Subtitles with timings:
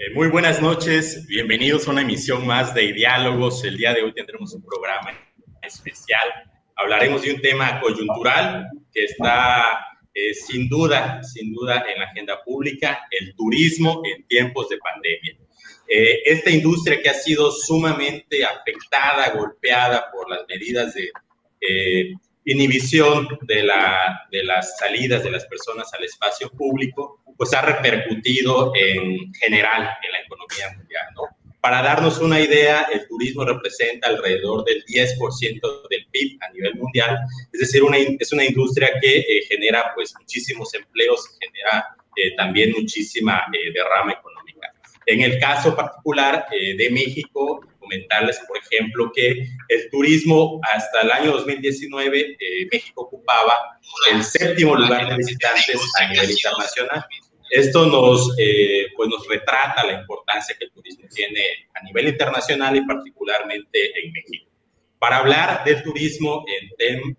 [0.00, 3.64] Eh, muy buenas noches, bienvenidos a una emisión más de Diálogos.
[3.64, 5.10] El día de hoy tendremos un programa
[5.60, 6.22] especial.
[6.76, 9.80] Hablaremos de un tema coyuntural que está
[10.14, 15.36] eh, sin duda, sin duda en la agenda pública, el turismo en tiempos de pandemia.
[15.88, 21.10] Eh, esta industria que ha sido sumamente afectada, golpeada por las medidas de
[22.50, 28.72] inhibición de, la, de las salidas de las personas al espacio público, pues ha repercutido
[28.74, 31.22] en general en la economía mundial, ¿no?
[31.60, 37.18] Para darnos una idea, el turismo representa alrededor del 10% del PIB a nivel mundial,
[37.52, 41.84] es decir, una, es una industria que eh, genera pues muchísimos empleos, genera
[42.16, 44.57] eh, también muchísima eh, derrama económica.
[45.10, 51.32] En el caso particular de México, comentarles, por ejemplo, que el turismo hasta el año
[51.32, 52.36] 2019,
[52.70, 53.56] México ocupaba
[54.12, 57.04] el séptimo lugar de visitantes a nivel internacional.
[57.50, 61.40] Esto nos, eh, pues nos retrata la importancia que el turismo tiene
[61.74, 64.50] a nivel internacional y particularmente en México.
[64.98, 66.44] Para hablar del turismo
[66.78, 67.16] en,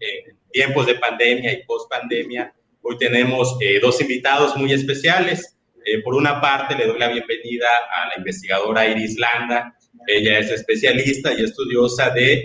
[0.51, 5.55] tiempos de pandemia y post-pandemia, hoy tenemos eh, dos invitados muy especiales.
[5.89, 9.75] Eh, por una parte, le doy la bienvenida a la investigadora Iris Landa.
[10.07, 12.43] Ella es especialista y estudiosa de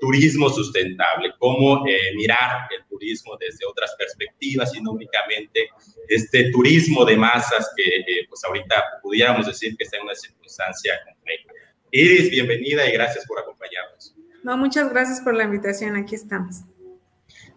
[0.00, 5.68] turismo sustentable, cómo eh, mirar el turismo desde otras perspectivas y no únicamente
[6.08, 10.94] este turismo de masas que eh, pues ahorita pudiéramos decir que está en una circunstancia
[11.04, 11.48] compleja.
[11.90, 14.14] Iris, bienvenida y gracias por acompañarnos.
[14.42, 16.62] No, muchas gracias por la invitación, aquí estamos.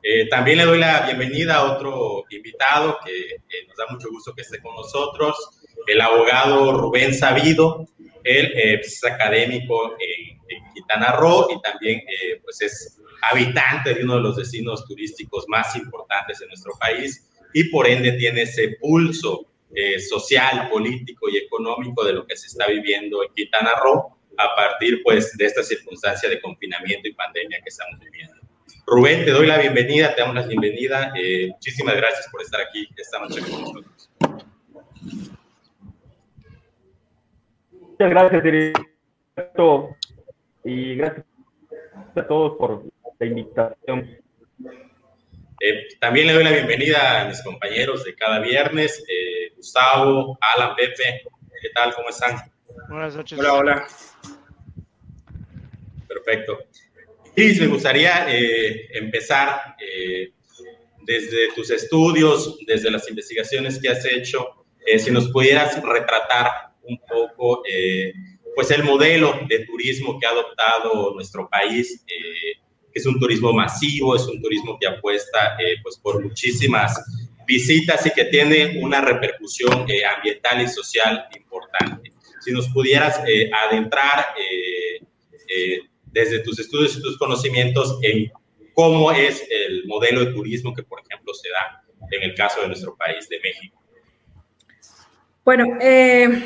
[0.04, 4.42] Eh, también le doy la bienvenida a otro invitado que nos da mucho gusto que
[4.42, 5.36] esté con nosotros,
[5.88, 7.88] el abogado Rubén Sabido.
[8.24, 14.16] Él es académico en en Quintana Roo y también eh, pues es habitante de uno
[14.16, 19.48] de los destinos turísticos más importantes de nuestro país y por ende tiene ese pulso
[19.74, 24.56] eh, social, político y económico de lo que se está viviendo en Quintana Roo a
[24.56, 28.41] partir pues de esta circunstancia de confinamiento y pandemia que estamos viviendo.
[28.86, 31.14] Rubén, te doy la bienvenida, te damos la bienvenida.
[31.16, 34.10] Eh, muchísimas gracias por estar aquí esta noche con nosotros.
[37.72, 39.96] Muchas gracias, director
[40.64, 41.26] y gracias
[42.16, 42.84] a todos por
[43.20, 44.18] la invitación.
[45.64, 50.76] Eh, también le doy la bienvenida a mis compañeros de cada viernes, eh, Gustavo, Alan,
[50.76, 51.22] Pepe,
[51.62, 51.94] ¿qué tal?
[51.94, 52.52] ¿Cómo están?
[52.90, 53.38] Buenas noches.
[53.40, 53.88] Hola, hola.
[56.08, 56.60] Perfecto.
[57.36, 59.76] Cris, me gustaría eh, empezar
[61.06, 64.66] desde tus estudios, desde las investigaciones que has hecho,
[64.98, 67.64] si nos pudieras retratar un poco
[68.56, 72.60] pues el modelo de turismo que ha adoptado nuestro país, eh,
[72.92, 77.02] que es un turismo masivo, es un turismo que apuesta eh, pues por muchísimas
[77.48, 82.12] visitas y que tiene una repercusión eh, ambiental y social importante.
[82.42, 83.20] Si nos pudieras
[83.68, 84.26] adentrar
[86.12, 88.32] desde tus estudios y tus conocimientos en
[88.74, 92.68] cómo es el modelo de turismo que, por ejemplo, se da en el caso de
[92.68, 93.82] nuestro país, de México.
[95.44, 96.44] Bueno, eh,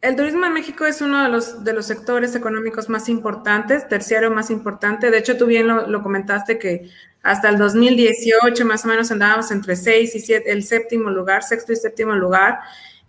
[0.00, 4.30] el turismo en México es uno de los, de los sectores económicos más importantes, terciario
[4.30, 5.10] más importante.
[5.10, 6.88] De hecho, tú bien lo, comentaste que
[7.22, 11.72] hasta el 2018 más o menos andábamos entre 6 y 7, el séptimo lugar, sexto
[11.72, 12.60] y séptimo lugar.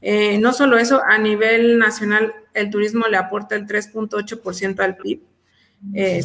[0.02, 5.22] Eh, no solo eso, a nivel nacional el turismo le aporta el 3.8% al PIB.
[5.96, 6.24] Eh,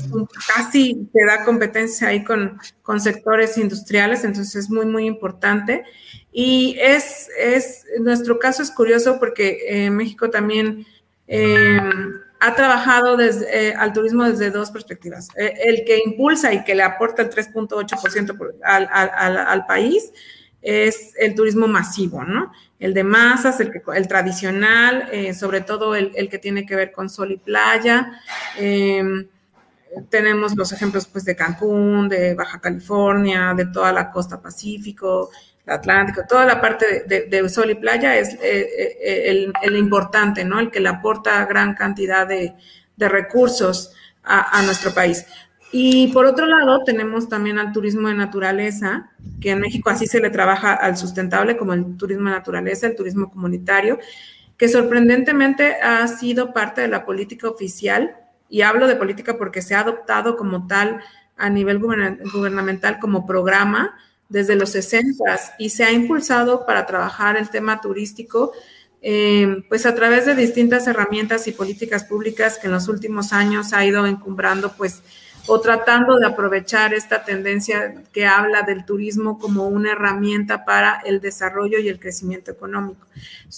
[0.55, 5.85] casi te da competencia ahí con, con sectores industriales, entonces es muy, muy importante.
[6.31, 10.87] Y es, es, nuestro caso es curioso porque eh, México también
[11.27, 11.81] eh,
[12.41, 15.29] ha trabajado desde, eh, al turismo desde dos perspectivas.
[15.35, 20.13] el que impulsa y que le aporta el 3.8% al, al, al, país
[20.61, 22.53] es el turismo masivo, ¿no?
[22.79, 27.09] El de masas, el, el tradicional, sobre todo el, el, que tiene que ver con
[27.09, 28.21] sol y playa.
[30.09, 35.31] Tenemos los ejemplos pues, de Cancún, de Baja California, de toda la costa Pacífico,
[35.67, 40.61] Atlántico, toda la parte de, sol y playa es eh, eh, el, importante, ¿no?
[40.61, 42.55] El que le aporta gran cantidad de,
[42.99, 43.93] recursos
[44.23, 45.27] a, nuestro país.
[45.73, 49.11] Y por otro lado, tenemos también al turismo de naturaleza,
[49.41, 52.97] que en México así se le trabaja al sustentable como el turismo de naturaleza, el
[52.97, 53.99] turismo comunitario,
[54.57, 58.17] que sorprendentemente ha sido parte de la política oficial,
[58.49, 61.01] y hablo de política porque se ha adoptado como tal
[61.37, 63.97] a nivel gubernamental como programa
[64.29, 65.23] desde los 60
[65.59, 68.53] y se ha impulsado para trabajar el tema turístico,
[69.03, 73.73] eh, pues a través de distintas herramientas y políticas públicas que en los últimos años
[73.73, 75.03] ha ido encumbrando pues
[75.49, 81.21] o tratando de aprovechar esta tendencia que habla del turismo como una herramienta para el
[81.21, 83.07] desarrollo y el crecimiento económico.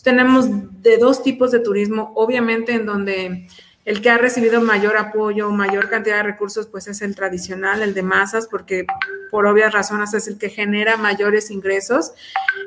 [0.02, 0.46] tenemos
[0.82, 3.48] de dos tipos de turismo, obviamente en donde
[3.88, 7.94] el que ha recibido mayor apoyo, mayor cantidad de recursos, pues es el tradicional, el
[7.94, 8.84] de masas, porque
[9.30, 12.12] por obvias razones es el que genera mayores ingresos.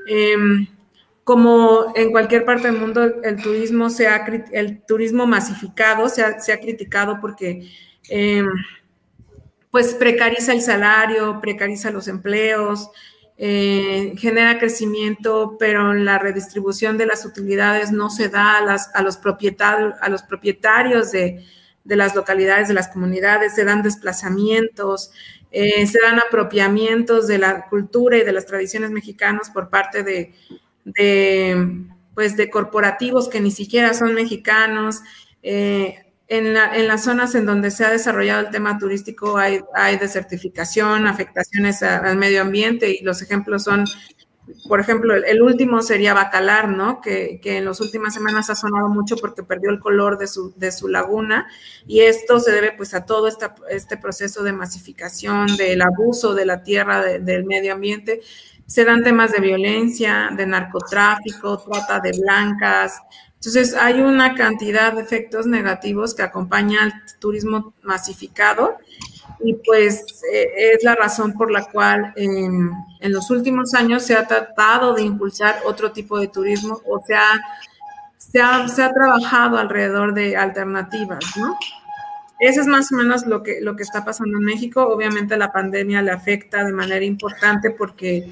[0.07, 0.65] Em,
[1.23, 6.39] como en cualquier parte del mundo, el turismo, se ha, el turismo masificado se ha,
[6.39, 7.69] se ha criticado porque
[8.09, 8.47] em,
[9.69, 12.89] pues precariza el salario, precariza los empleos,
[13.43, 19.95] eh, genera crecimiento, pero la redistribución de las utilidades no se da a, los, propietarios,
[19.99, 21.43] a los propietarios de,
[21.85, 25.11] las localidades, de las comunidades, se dan desplazamientos,
[25.49, 30.35] eh, se dan apropiamientos de la cultura y de las tradiciones mexicanas por parte de,
[30.85, 35.01] de, pues, de corporativos que ni siquiera son mexicanos.
[35.41, 36.53] Eh, en,
[36.87, 39.61] las zonas en donde se ha desarrollado el tema turístico hay,
[39.99, 43.83] desertificación, afectaciones al medio ambiente y los ejemplos son,
[44.69, 47.01] por ejemplo, el, último sería Bacalar, ¿no?
[47.01, 51.47] Que, en las últimas semanas ha sonado mucho porque perdió el color de su, laguna
[51.85, 56.63] y esto se debe pues a todo este proceso de masificación, del abuso de la
[56.63, 58.21] tierra, del medio ambiente.
[58.65, 63.01] Se dan temas de violencia, de narcotráfico, trata de blancas,
[63.43, 68.77] entonces, hay una cantidad de efectos negativos que acompaña al turismo masificado
[69.43, 72.69] y pues eh, es la razón por la cual en,
[73.01, 77.23] los últimos años se ha tratado de impulsar otro tipo de turismo o sea,
[78.19, 81.57] se ha, se ha trabajado alrededor de alternativas, ¿no?
[82.39, 84.83] Eso es más o menos lo que, lo que está pasando en México.
[84.83, 88.31] Obviamente la pandemia le afecta de manera importante porque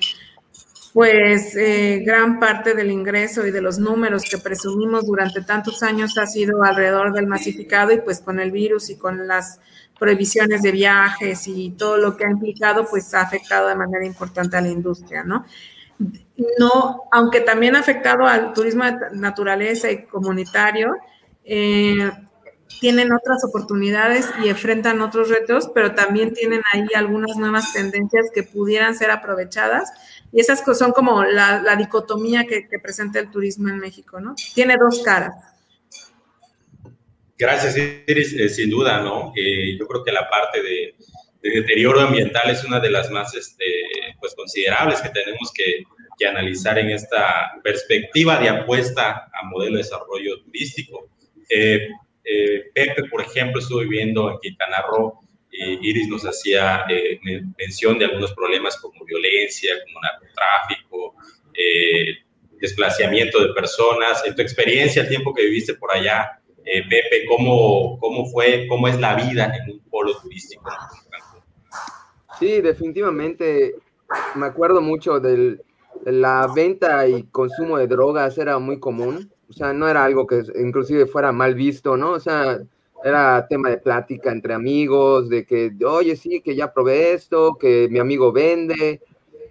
[0.94, 6.18] pues eh, gran parte del ingreso y de los números que presumimos durante tantos años
[6.18, 9.60] ha sido alrededor del masificado y pues con el virus y con las
[10.00, 14.58] prohibiciones de viajes y todo lo que ha implicado, pues ha afectado de manera importante
[14.58, 15.46] a la industria, ¿no?
[16.58, 20.96] No, aunque también ha afectado al turismo de naturaleza y comunitario,
[21.44, 22.12] eh,
[22.80, 28.44] tienen otras oportunidades y enfrentan otros retos, pero también tienen ahí algunas nuevas tendencias que
[28.44, 29.92] pudieran ser aprovechadas
[30.32, 34.36] y esas son como la, dicotomía que, presenta el turismo en México, ¿no?
[34.54, 35.34] Tiene dos caras.
[37.38, 37.78] Gracias,
[38.08, 38.34] Iris.
[38.34, 39.34] Eh, sin duda, ¿no?
[39.36, 40.96] Eh, yo creo que la parte de,
[41.42, 43.66] deterioro ambiental es una de las más este,
[44.20, 45.84] pues, considerables que tenemos que,
[46.28, 51.08] analizar en esta perspectiva de apuesta a modelo de desarrollo turístico.
[51.50, 51.88] Eh,
[52.76, 55.22] Pepe, por ejemplo, estuvo viviendo en Quintana Roo
[55.60, 57.20] Iris nos hacía eh,
[57.58, 61.16] mención de algunos problemas como violencia, como narcotráfico,
[61.54, 62.18] eh,
[62.60, 64.24] desplazamiento de personas.
[64.26, 68.88] En tu experiencia, el tiempo que viviste por allá, eh, Pepe, ¿cómo, ¿cómo fue, cómo
[68.88, 70.70] es la vida en un polo turístico?
[72.40, 73.76] Sí, definitivamente.
[74.36, 75.60] Me acuerdo mucho de
[76.06, 79.32] la venta y consumo de drogas era muy común.
[79.50, 82.12] O sea, no era algo que inclusive fuera mal visto, ¿no?
[82.12, 82.60] O sea,
[83.04, 87.88] era tema de plática entre amigos, de que, oye, sí, que ya probé esto, que
[87.90, 89.02] mi amigo vende,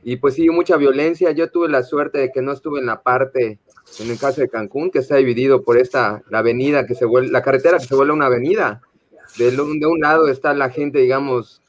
[0.03, 1.33] y pues sí, mucha violencia.
[1.33, 3.59] Yo tuve la suerte de que no estuve en la parte,
[3.99, 7.31] en el caso de Cancún, que está dividido por esta, la avenida que se vuelve,
[7.31, 8.81] la carretera que se vuelve una avenida.
[9.37, 11.61] De, de un lado está la gente, digamos,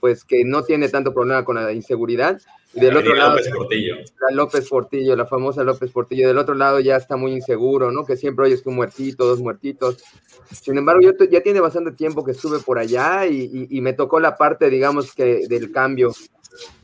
[0.00, 2.40] pues que no tiene tanto problema con la inseguridad,
[2.74, 3.96] y del otro lado, López Portillo.
[3.96, 6.28] La López Portillo, la famosa López Portillo.
[6.28, 8.04] Del otro lado ya está muy inseguro, ¿no?
[8.04, 10.04] Que siempre oyes que un muertito, dos muertitos.
[10.52, 14.36] Sin embargo, yo ya tiene bastante tiempo que estuve por allá y, me tocó la
[14.36, 16.12] parte, digamos, que del cambio.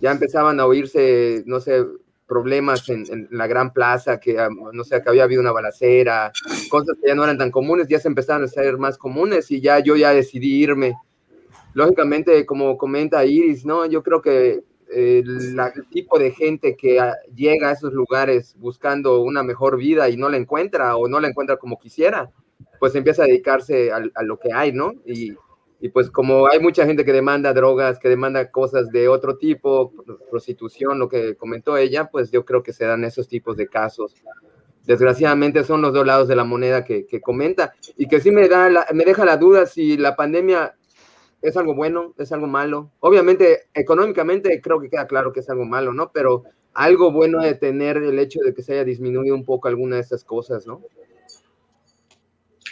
[0.00, 1.85] Ya empezaban a oírse, no sé,
[2.26, 4.37] problemas en, la gran plaza, que
[4.73, 6.32] no sé, que había habido una balacera,
[6.70, 9.61] cosas que ya no eran tan comunes, ya se empezaron a ser más comunes y
[9.61, 10.94] ya yo ya decidí irme.
[11.75, 13.85] Lógicamente, como comenta Iris, ¿no?
[13.87, 14.62] Yo creo que
[14.94, 15.56] el,
[15.90, 20.28] tipo de gente que ah, llega a esos lugares buscando una mejor vida y no
[20.28, 22.30] la encuentra o no la encuentra como quisiera,
[22.78, 24.92] pues empieza a dedicarse a, lo que hay, ¿no?
[25.04, 25.34] Y,
[25.80, 29.92] y, pues como hay mucha gente que demanda drogas, que demanda cosas de otro tipo,
[30.30, 34.14] prostitución, lo que comentó ella, pues yo creo que se dan esos tipos de casos.
[34.84, 38.48] Desgraciadamente son los dos lados de la moneda que, que comenta y que sí me,
[38.48, 40.74] da me deja la duda si la pandemia
[41.44, 42.90] es algo bueno, es algo malo.
[43.00, 46.10] Obviamente, económicamente creo que queda claro que es algo malo, ¿no?
[46.10, 49.96] Pero algo bueno de tener el hecho de que se haya disminuido un poco alguna
[49.96, 50.82] de estas cosas, ¿no?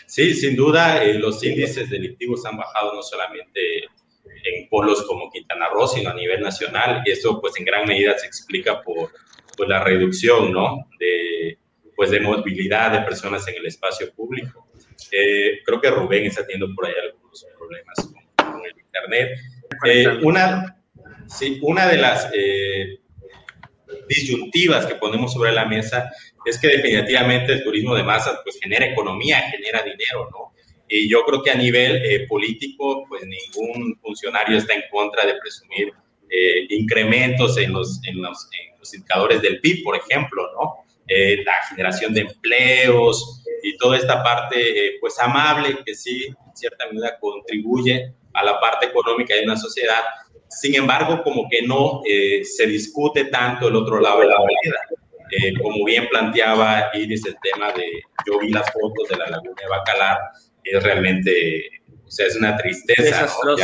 [0.06, 3.60] Sí, sin duda, eh, los índices delictivos han bajado no solamente
[4.24, 7.02] en polos como Quintana Roo, sino a nivel nacional.
[7.04, 9.10] Y eso, pues, en gran medida se explica por,
[9.54, 10.88] por la reducción, ¿no?
[10.98, 11.58] De,
[11.94, 14.66] pues, de movilidad de personas en el espacio público.
[15.10, 18.12] Eh, creo que Rubén está teniendo por ahí algunos problemas
[18.92, 19.38] Internet.
[19.84, 20.76] Eh, una,
[21.26, 22.98] sí, una de las eh,
[24.08, 26.10] disyuntivas que ponemos sobre la mesa
[26.44, 30.52] es que definitivamente el turismo de masas pues genera economía, genera dinero, ¿no?
[30.88, 35.34] Y yo creo que a nivel eh, político, pues ningún funcionario está en contra de
[35.40, 35.92] presumir
[36.28, 38.48] eh, incrementos en los, en los,
[38.92, 40.81] indicadores del PIB, por ejemplo, ¿no?
[41.06, 46.86] Eh, la generación de empleos y toda esta parte, pues amable, que sí, en cierta
[46.86, 50.00] medida contribuye a la parte económica de una sociedad.
[50.48, 55.60] Sin embargo, como que no se discute tanto el otro lado de la moneda.
[55.62, 59.68] como bien planteaba Iris, el tema de, yo vi las fotos de la laguna de
[59.68, 60.18] Bacalar,
[60.64, 63.26] es realmente, o sea, es una tristeza.
[63.44, 63.56] ¿no?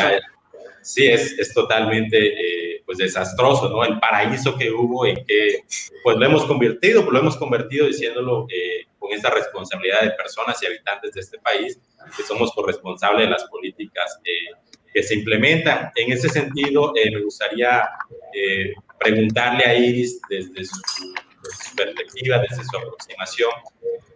[0.89, 3.85] Sí, es, es totalmente eh, pues desastroso, ¿no?
[3.85, 5.65] El paraíso que hubo en que
[6.03, 10.63] pues lo hemos convertido, pues lo hemos convertido diciéndolo eh, con esta responsabilidad de personas
[10.63, 11.79] y habitantes de este país,
[12.17, 14.55] que somos corresponsables de las políticas eh,
[14.93, 15.91] que se implementan.
[15.95, 17.89] En ese sentido, me gustaría
[18.99, 20.81] preguntarle a Iris desde su
[21.43, 23.51] su perspectiva, desde su aproximación,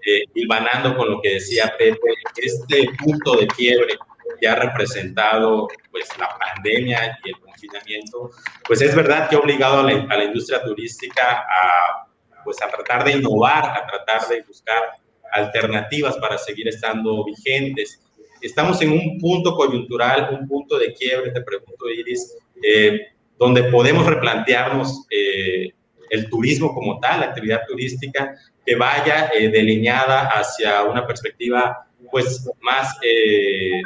[0.07, 1.99] eh, hilvanando con lo que decía Pepe,
[2.37, 3.97] este punto de quiebre
[4.41, 8.31] que ha representado pues, la pandemia y el confinamiento,
[8.67, 12.07] pues es verdad que ha obligado a la, industria turística a,
[12.45, 14.83] pues, a tratar de innovar, a tratar de buscar
[15.33, 18.01] alternativas para seguir estando vigentes.
[18.41, 24.07] Estamos en un punto coyuntural, un punto de quiebre, te pregunto Iris, eh, donde podemos
[24.07, 25.71] replantearnos eh,
[26.11, 32.49] el turismo como tal, la actividad turística, que vaya eh, delineada hacia una perspectiva pues
[32.61, 33.81] más eh,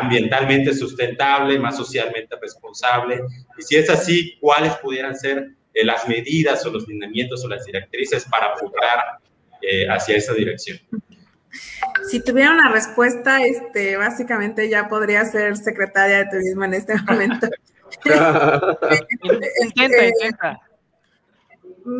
[0.00, 3.20] ambientalmente sustentable, más socialmente responsable.
[3.58, 7.64] Y si es así, ¿cuáles pudieran ser eh, las medidas o los lineamientos o las
[7.64, 9.18] directrices para apuntar
[9.88, 10.78] hacia esa dirección?
[12.10, 17.48] Si tuviera una respuesta, este, básicamente ya podría ser secretaria de turismo en este momento.
[19.64, 20.60] intenta, intenta.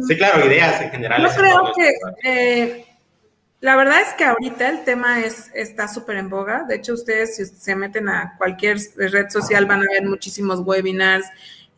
[0.06, 1.22] Sí, claro, ideas en general.
[1.22, 2.86] Yo creo que eh,
[3.64, 6.66] la verdad es que ahorita el tema es, está súper en boga.
[6.68, 11.26] De hecho, ustedes si se meten a cualquier red social van a ver muchísimos webinars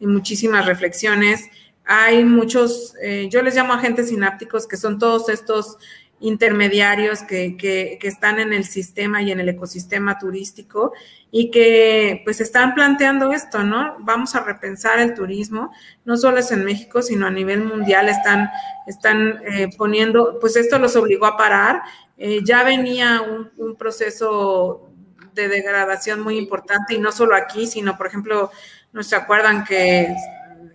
[0.01, 1.45] y muchísimas reflexiones.
[1.85, 5.79] Hay muchos, eh, yo les llamo agentes sinápticos, que son todos estos
[6.21, 10.93] intermediarios que, que, que, están en el sistema y en el ecosistema turístico
[11.31, 13.97] y que pues están planteando esto, ¿no?
[14.01, 15.73] Vamos a repensar el turismo,
[16.07, 18.51] no solo es en México, sino a nivel mundial están,
[18.87, 21.83] están eh, poniendo, pues esto los obligó a parar,
[22.17, 24.89] eh, ya venía un, un, proceso
[25.35, 28.51] de degradación muy importante y no solo aquí, sino por ejemplo,
[28.95, 30.15] no se acuerdan que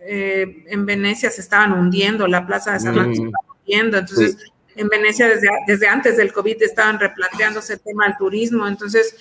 [0.03, 4.37] eh, en Venecia se estaban hundiendo, la plaza de San Marcos se estaba hundiendo, entonces
[4.75, 9.15] en Venecia desde, desde antes del COVID estaban replanteándose el tema del turismo, entonces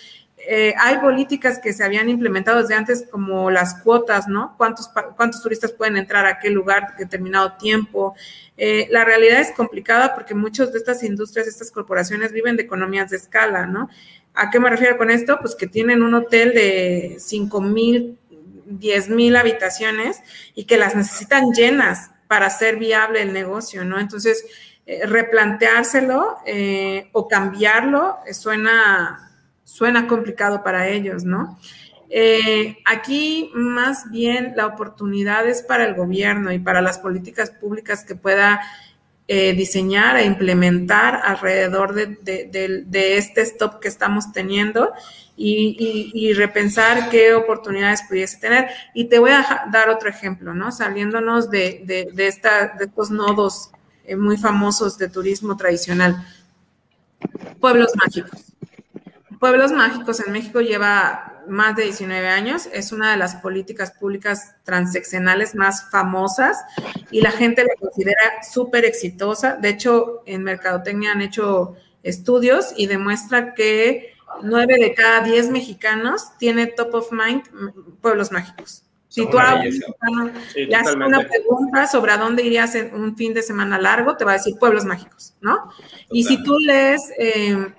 [0.47, 4.54] eh, hay políticas que se habían implementado desde antes como las cuotas, ¿no?
[4.57, 8.14] ¿Cuántos, cuántos turistas pueden entrar a qué lugar determinado tiempo?
[8.57, 13.11] Eh, la realidad es complicada porque muchas de estas industrias, estas corporaciones viven de economías
[13.11, 13.90] de escala, ¿no?
[14.35, 15.38] ¿A qué me refiero con esto?
[15.40, 18.19] Pues que tienen un hotel de 5 mil,
[18.66, 20.21] 10 mil habitaciones
[20.54, 23.99] y que las necesitan llenas para hacer viable el negocio, ¿no?
[24.00, 24.45] Entonces,
[24.92, 29.30] eh, replanteárselo eh, o cambiarlo eh, suena,
[29.62, 31.61] suena complicado para ellos, ¿no?
[32.87, 38.16] aquí más bien la oportunidad es para el gobierno y para las políticas públicas que
[38.16, 38.61] pueda
[39.28, 44.90] diseñar e implementar alrededor de, este stop que estamos teniendo
[45.37, 48.68] y, repensar qué oportunidades pudiese tener.
[48.92, 50.73] Y te voy a dar otro ejemplo, ¿no?
[50.73, 51.85] Saliéndonos de,
[52.16, 53.70] estos nodos
[54.10, 56.26] eh, muy famosos de turismo tradicional.
[57.60, 58.52] Pueblos mágicos.
[59.38, 64.56] Pueblos mágicos en México lleva más de 19 años, es una de las políticas públicas
[64.64, 66.58] transeccionales más famosas
[67.12, 69.56] y la gente la considera súper exitosa.
[69.56, 76.36] De hecho, en Mercadotecnia han hecho estudios y demuestra que 9 de cada 10 mexicanos
[76.36, 77.44] tiene top of mind
[78.00, 78.82] pueblos mágicos.
[79.10, 83.76] Si tú le haces una pregunta sobre a dónde irías en un fin de semana
[83.76, 85.68] largo, te va a decir pueblos mágicos, ¿no?
[86.12, 87.74] Y si tú lees, eh,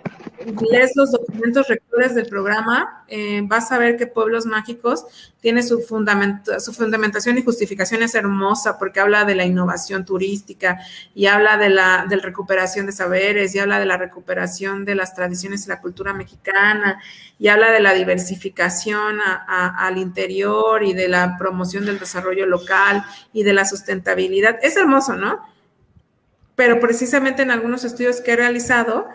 [0.72, 5.06] lees los documentos rectores del programa, eh, vas a ver que Pueblos Mágicos
[5.40, 10.80] tiene su, fundamentación y justificación es hermosa porque habla de la innovación turística
[11.16, 15.66] y habla de la recuperación de saberes y habla de la recuperación de las tradiciones
[15.66, 17.02] y la cultura mexicana
[17.42, 23.42] y habla de la diversificación al interior y de la promoción del desarrollo local y
[23.42, 24.60] de la sustentabilidad.
[24.62, 25.40] Es hermoso, ¿no?
[26.56, 29.08] Pero precisamente en algunos estudios que he realizado,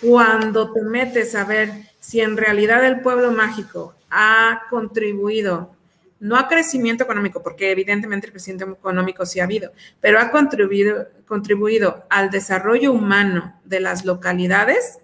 [0.00, 1.70] cuando te metes a ver
[2.00, 5.74] si en realidad el pueblo mágico ha contribuido
[6.20, 11.06] no a crecimiento económico, porque evidentemente el crecimiento económico sí ha habido, pero ha contribuido,
[11.26, 15.00] contribuido al desarrollo humano de las localidades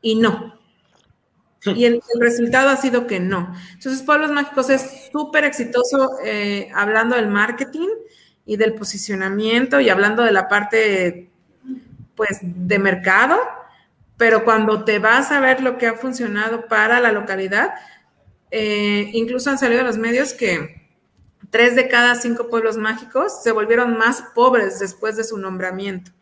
[0.00, 0.58] y no.
[1.64, 3.54] Y el, resultado ha sido que no.
[3.72, 7.88] Entonces, Pueblos Mágicos es súper exitoso eh, hablando del marketing
[8.44, 11.30] y del posicionamiento y hablando de la parte,
[12.16, 13.38] pues, de mercado,
[14.16, 17.74] pero cuando te vas a ver lo que ha funcionado para la localidad,
[18.50, 20.88] eh, incluso han salido los medios que
[21.50, 26.12] tres de cada cinco pueblos mágicos se volvieron más pobres después de su nombramiento.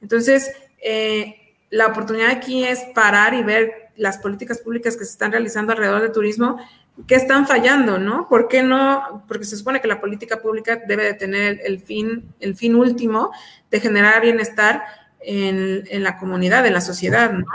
[0.00, 0.50] Entonces,
[0.82, 5.72] eh, la oportunidad aquí es parar y ver las políticas públicas que se están realizando
[5.72, 6.58] alrededor del turismo,
[7.06, 8.28] qué están fallando, ¿no?
[8.28, 9.24] ¿Por qué no?
[9.28, 13.30] Porque se supone que la política pública debe de tener el fin, el fin último
[13.70, 14.82] de generar bienestar
[15.20, 17.46] en, en la comunidad, en la sociedad, ¿no?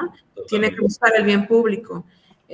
[0.47, 2.05] Tiene que buscar el bien público.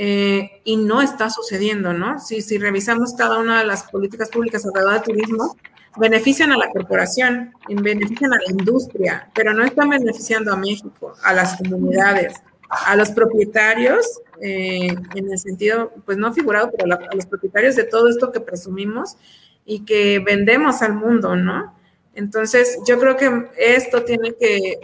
[0.01, 2.19] Eh, y no está sucediendo, ¿no?
[2.19, 5.57] Si, si revisamos cada una de las políticas públicas alrededor del turismo,
[5.97, 11.33] benefician a la corporación, benefician a la industria, pero no están beneficiando a México, a
[11.33, 12.35] las comunidades,
[12.69, 17.83] a los propietarios, eh, en el sentido, pues no figurado, pero a los propietarios de
[17.83, 19.17] todo esto que presumimos
[19.65, 21.75] y que vendemos al mundo, ¿no?
[22.13, 24.79] Entonces, yo creo que esto tiene que,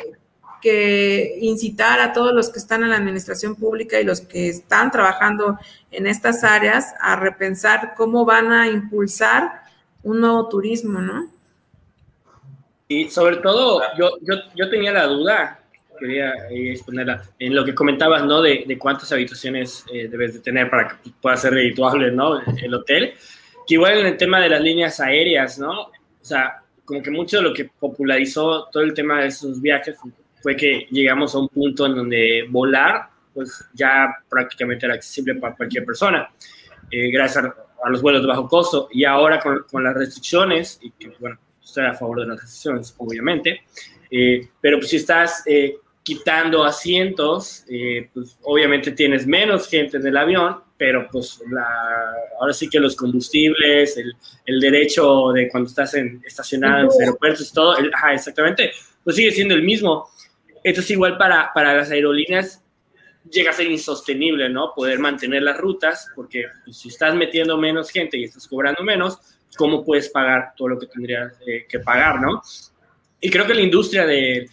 [0.62, 4.92] que incitar a todos los que están en la administración pública y los que están
[4.92, 5.58] trabajando
[5.92, 9.64] en estas áreas a repensar cómo van a impulsar
[10.04, 11.30] un nuevo turismo, ¿no?
[12.88, 15.60] Y sobre todo, yo, yo, yo tenía la duda,
[15.98, 18.42] quería exponerla, en lo que comentabas, ¿no?
[18.42, 22.42] De, de cuántas habitaciones eh, debes de tener para que pueda ser redituable, ¿no?
[22.62, 23.14] El hotel.
[23.68, 25.82] Que igual en el tema de las líneas aéreas, ¿no?
[25.82, 29.98] O sea, como que mucho de lo que popularizó todo el tema de esos viajes
[30.42, 35.56] fue que llegamos a un punto en donde volar, pues ya prácticamente era accesible para
[35.56, 36.30] cualquier persona,
[36.92, 38.88] eh, gracias a, los vuelos de bajo costo.
[38.92, 42.96] Y ahora con, con, las restricciones, y que bueno, estoy a favor de las restricciones,
[42.98, 43.62] obviamente,
[44.10, 47.66] eh, pero pues si estás eh, quitando asientos,
[48.14, 51.68] pues obviamente tienes menos gente en el avión, pero pues la,
[52.40, 54.14] ahora sí que los combustibles, el,
[54.46, 58.72] el derecho de cuando estás en, estacionado en los aeropuertos, todo, el, ajá, exactamente,
[59.04, 60.08] pues sigue siendo el mismo.
[60.64, 62.64] Entonces, igual para, para las aerolíneas
[63.32, 64.74] llega a ser insostenible, ¿no?
[64.76, 69.18] Poder mantener las rutas, porque pues, si estás metiendo menos gente y estás cobrando menos,
[69.58, 72.44] ¿cómo puedes pagar todo lo que tendrías eh, que pagar, ¿no?
[73.20, 74.48] Y creo que la industria de,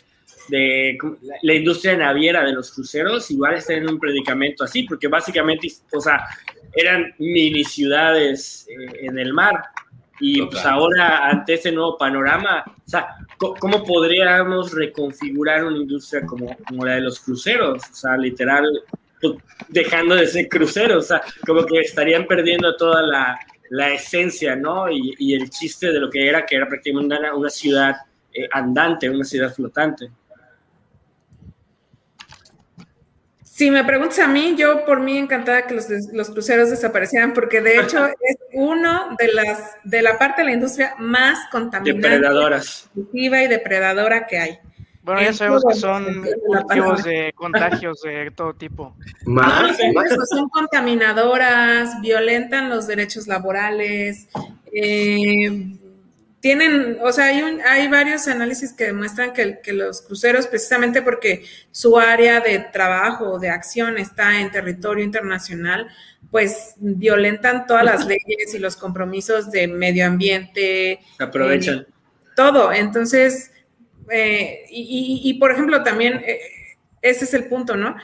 [0.48, 0.98] de,
[1.42, 6.00] la industria naviera de los cruceros igual está en un predicamento así, porque básicamente, o
[6.00, 6.24] sea,
[6.74, 9.62] eran mini ciudades eh, en el mar,
[10.24, 16.56] y pues ahora, ante ese nuevo panorama, o sea, ¿cómo podríamos reconfigurar una industria como,
[16.68, 17.82] como la de los cruceros?
[17.90, 18.64] O sea, literal,
[19.20, 19.34] pues,
[19.68, 23.36] dejando de ser cruceros, o sea, como que estarían perdiendo toda la,
[23.70, 24.88] la esencia, ¿no?
[24.88, 27.96] Y, y, el chiste de lo que era, que era prácticamente una, una ciudad
[28.32, 30.08] eh, andante, una ciudad flotante.
[33.62, 37.60] Si me preguntas a mí, yo por mí encantada que los, los, cruceros desaparecieran, porque
[37.60, 42.90] de hecho es uno de las de la parte de la industria más contaminante, depredadoras,
[43.12, 44.58] y depredadora que hay.
[45.04, 48.96] Bueno, ya sabemos que son cultivos de contagios de todo tipo.
[49.26, 49.78] Más,
[50.28, 54.26] son contaminadoras, violentan los derechos laborales,
[54.72, 55.78] eh,
[56.42, 61.00] tienen, o sea, hay, un, hay varios análisis que demuestran que, que, los cruceros, precisamente
[61.00, 65.86] porque su área de trabajo o de acción está en territorio internacional,
[66.32, 70.98] pues violentan todas las leyes y los compromisos de medio ambiente.
[71.20, 71.78] aprovechan.
[71.78, 71.86] Eh,
[72.34, 72.72] todo.
[72.72, 73.52] Entonces,
[74.10, 76.40] eh, y, y, y, por ejemplo, también eh,
[77.02, 77.94] ese es el punto, ¿no?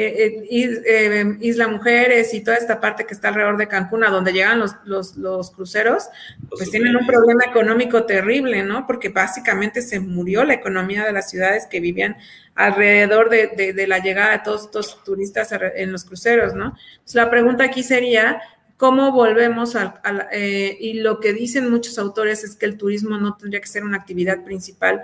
[0.00, 4.32] Eh, eh, Isla Mujeres y toda esta parte que está alrededor de Cancún, a donde
[4.32, 6.04] llegan los, los, los cruceros,
[6.50, 8.86] pues tienen un problema económico terrible, ¿no?
[8.86, 12.16] Porque básicamente se murió la economía de las ciudades que vivían
[12.54, 16.76] alrededor de, de, de la llegada de todos estos turistas en los cruceros, ¿no?
[16.92, 18.40] Entonces, la pregunta aquí sería,
[18.76, 23.18] ¿cómo volvemos a, a eh, y lo que dicen muchos autores es que el turismo
[23.18, 25.02] no tendría que ser una actividad principal,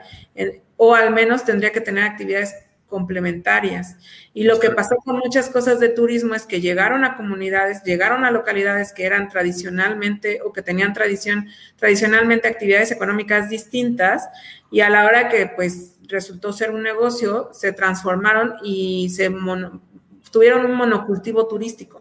[0.76, 2.54] o al menos tendría que tener actividades
[2.94, 3.96] complementarias.
[4.34, 8.24] Y lo que pasó con muchas cosas de turismo es que llegaron a comunidades, llegaron
[8.24, 14.28] a localidades que eran tradicionalmente o que tenían tradición, tradicionalmente actividades económicas distintas
[14.70, 19.82] y a la hora que pues resultó ser un negocio, se transformaron y se mono,
[20.30, 22.00] tuvieron un monocultivo turístico.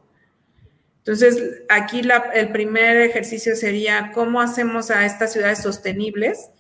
[0.99, 2.03] Entonces, aquí
[2.36, 6.51] el primer ejercicio sería cómo hacemos a estas ciudades sostenibles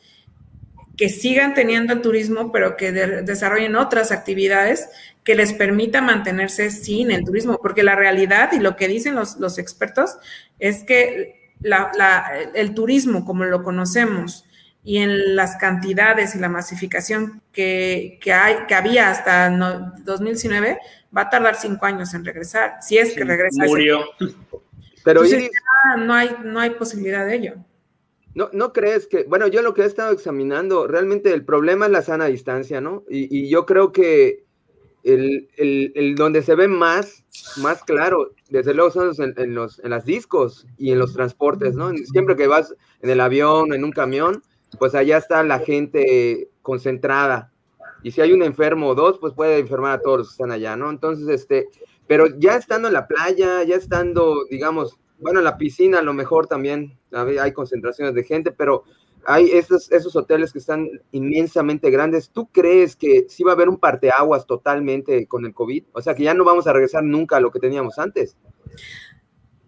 [0.97, 4.89] que sigan teniendo el turismo, pero que desarrollen otras actividades
[5.23, 9.37] que les permita mantenerse sin el turismo, porque la realidad y lo que dicen los,
[9.37, 10.17] los expertos
[10.59, 11.51] es que
[12.53, 14.45] el turismo como lo conocemos
[14.83, 19.49] y en las cantidades y la masificación que, hay, que había hasta
[20.03, 20.77] 2019,
[21.15, 23.63] va a tardar cinco años en regresar, si es que regresa.
[23.65, 24.03] Murió.
[25.05, 25.21] Pero
[25.97, 27.53] no, hay, no hay posibilidad de ello.
[28.35, 31.91] No, ¿No crees que, bueno, yo lo que he estado examinando, realmente el problema es
[31.91, 33.03] la sana distancia, ¿no?
[33.07, 34.43] Y, yo creo que
[35.03, 37.23] el, el, donde se ve más,
[37.57, 41.91] más claro, desde luego son en, los, en las discos y en los transportes, ¿no?
[42.11, 44.41] Siempre que vas en el avión, en un camión,
[44.79, 47.51] pues allá está la gente concentrada.
[48.01, 50.51] Y si hay un enfermo o dos, pues puede enfermar a todos los que están
[50.51, 50.89] allá, ¿no?
[50.89, 51.67] Entonces, este,
[52.07, 56.13] pero ya estando en la playa, ya estando, digamos, bueno, en la piscina a lo
[56.13, 58.83] mejor también hay concentraciones de gente, pero
[59.25, 62.29] hay esos, esos hoteles que están inmensamente grandes.
[62.29, 65.85] ¿Tú crees que sí va a haber un parteaguas totalmente con el COVID?
[65.93, 68.35] O sea, que ya no vamos a regresar nunca a lo que teníamos antes.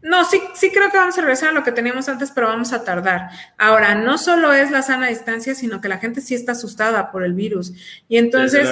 [0.05, 2.73] No, sí, sí creo que vamos a regresar a lo que teníamos antes, pero vamos
[2.73, 3.31] a tardar.
[3.57, 7.23] Ahora, no solo es la sana distancia, sino que la gente sí está asustada por
[7.23, 7.73] el virus.
[8.07, 8.69] Y entonces,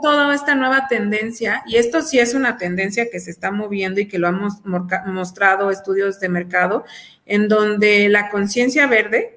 [0.00, 4.06] toda esta nueva tendencia, y esto sí es una tendencia que se está moviendo y
[4.06, 4.40] que lo han
[5.06, 6.84] mostrado estudios de mercado,
[7.24, 9.35] en donde la conciencia verde,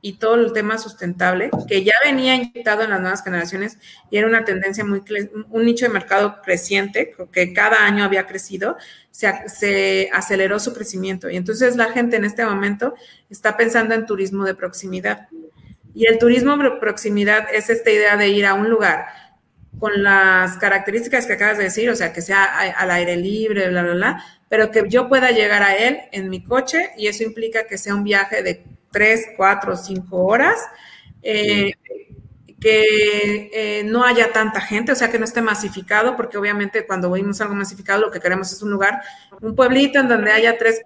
[0.00, 3.78] y todo el tema sustentable, que ya venía inyectado en las nuevas generaciones
[4.10, 5.02] y era una tendencia muy,
[5.50, 8.76] un nicho de mercado creciente, que cada año había crecido,
[9.10, 11.28] se, aceleró su crecimiento.
[11.28, 12.94] Y entonces la gente en este momento
[13.28, 15.28] está pensando en turismo de proximidad.
[15.94, 19.06] Y el turismo de proximidad es esta idea de ir a un lugar
[19.80, 23.82] con las características que acabas de decir, o sea, que sea al aire libre, bla,
[23.82, 27.66] bla, bla, pero que yo pueda llegar a él en mi coche y eso implica
[27.66, 30.56] que sea un viaje de tres, cuatro, cinco horas,
[31.22, 31.72] eh,
[32.60, 37.10] que eh, no haya tanta gente, o sea, que no esté masificado, porque obviamente cuando
[37.12, 39.00] vimos algo masificado lo que queremos es un lugar,
[39.40, 40.82] un pueblito en donde haya tres,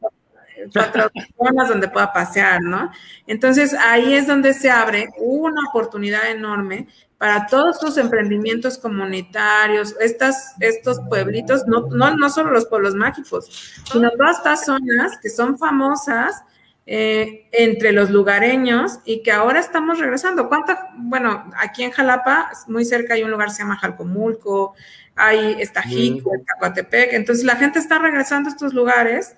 [0.72, 2.90] cuatro personas donde pueda pasear, ¿no?
[3.26, 10.56] Entonces ahí es donde se abre una oportunidad enorme para todos los emprendimientos comunitarios, estas,
[10.58, 13.48] estos pueblitos, no, no, no solo los pueblos mágicos,
[13.90, 16.42] sino todas estas zonas que son famosas
[16.84, 20.48] eh, entre los lugareños y que ahora estamos regresando.
[20.48, 20.90] ¿Cuánta?
[20.96, 24.74] Bueno, aquí en Jalapa, muy cerca hay un lugar que se llama Jalcomulco,
[25.14, 29.36] hay Estajico, Tacuatepec, entonces la gente está regresando a estos lugares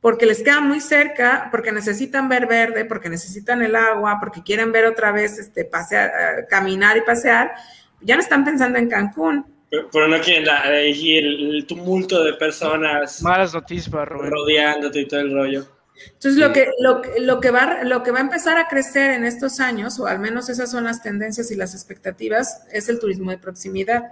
[0.00, 4.70] porque les queda muy cerca, porque necesitan ver verde, porque necesitan el agua, porque quieren
[4.70, 7.52] ver otra vez, este, pasear, eh, caminar y pasear,
[8.00, 9.44] ya no están pensando en Cancún.
[9.68, 13.20] Pero, no quieren el, el, tumulto de personas.
[13.20, 15.75] Malas noticias para Rodeándote y todo el rollo.
[16.12, 19.24] Entonces, lo, que, lo, lo, que va, lo que va a empezar a crecer en
[19.24, 23.30] estos años, o al menos esas son las tendencias y las expectativas, es el turismo
[23.30, 24.04] de proximidad.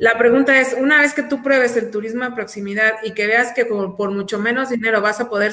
[0.00, 3.52] La pregunta es, una vez que tú pruebes el turismo de proximidad y que veas
[3.52, 5.52] que por, mucho menos dinero vas a poder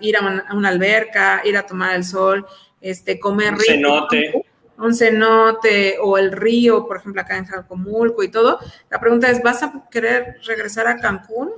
[0.00, 2.46] ir a una, alberca, ir a tomar el sol,
[2.82, 4.44] este, comer un cenote.
[4.76, 8.58] un cenote o el río, por ejemplo, acá en Jacomulco y todo,
[8.90, 11.50] la pregunta es, ¿vas a querer regresar a Cancún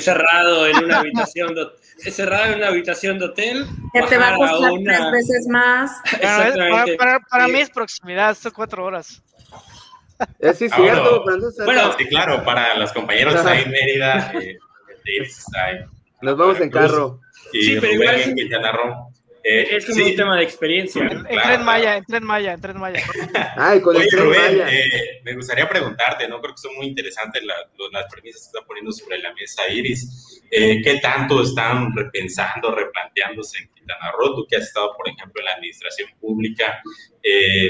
[0.00, 3.66] cerrado en una habitación de, cerrado en una habitación de hotel.
[3.92, 5.92] Que te va a costar tres veces más.
[7.30, 9.22] Para, mí es proximidad, son cuatro horas.
[10.38, 11.24] Es sí, cierto.
[11.64, 14.56] bueno, sí, claro, para los compañeros ahí en Mérida, eh,
[16.22, 17.20] nos vamos en carro.
[17.52, 19.13] Y sí, pero igual en Quintana Roo.
[19.46, 21.02] Eh, es como un tema de experiencia.
[21.02, 23.04] En, Tren Maya, en Tren Maya, en Tren Maya.
[23.56, 24.66] Ay, con el Tren Maya.
[24.70, 26.40] Eh, me gustaría preguntarte, ¿no?
[26.40, 30.42] Creo que son muy interesantes las premisas que está poniendo sobre la mesa Iris.
[30.50, 34.34] Eh, ¿Qué tanto están repensando, replanteándose en Quintana Roo?
[34.34, 36.80] Tú que has estado, por ejemplo, en la administración pública,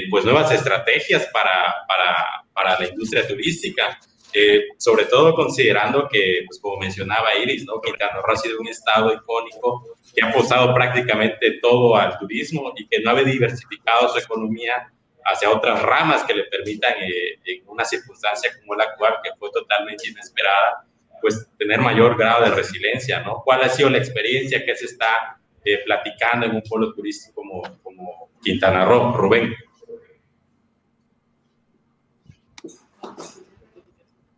[0.09, 3.99] pues nuevas estrategias para, para, para la industria turística.
[4.37, 7.79] Eh, sobre todo considerando que, pues como mencionaba Iris, ¿no?
[7.79, 12.85] Quintana Roo ha sido un estado icónico que ha apostado prácticamente todo al turismo y
[12.85, 14.91] que no ha diversificado su economía
[15.23, 19.49] hacia otras ramas que le permitan, eh, en una circunstancia como la actual, que fue
[19.51, 20.85] totalmente inesperada,
[21.21, 23.41] pues tener mayor grado de resiliencia, ¿no?
[23.41, 27.61] ¿Cuál ha sido la experiencia que se está eh, platicando en un pueblo turístico como,
[27.81, 29.55] como Quintana Roo, Rubén?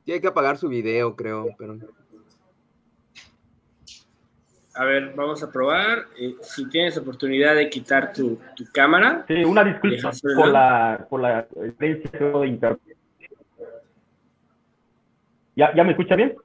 [0.08, 1.78] Tiene que apagar su video, creo, pero...
[4.74, 6.06] A ver, vamos a probar.
[6.18, 9.26] Eh, si tienes oportunidad de quitar tu, tu cámara.
[9.28, 12.98] Sí, una disculpa por la, por la experiencia de internet.
[15.58, 16.38] ¿Ya, ¿Ya me escucha bien?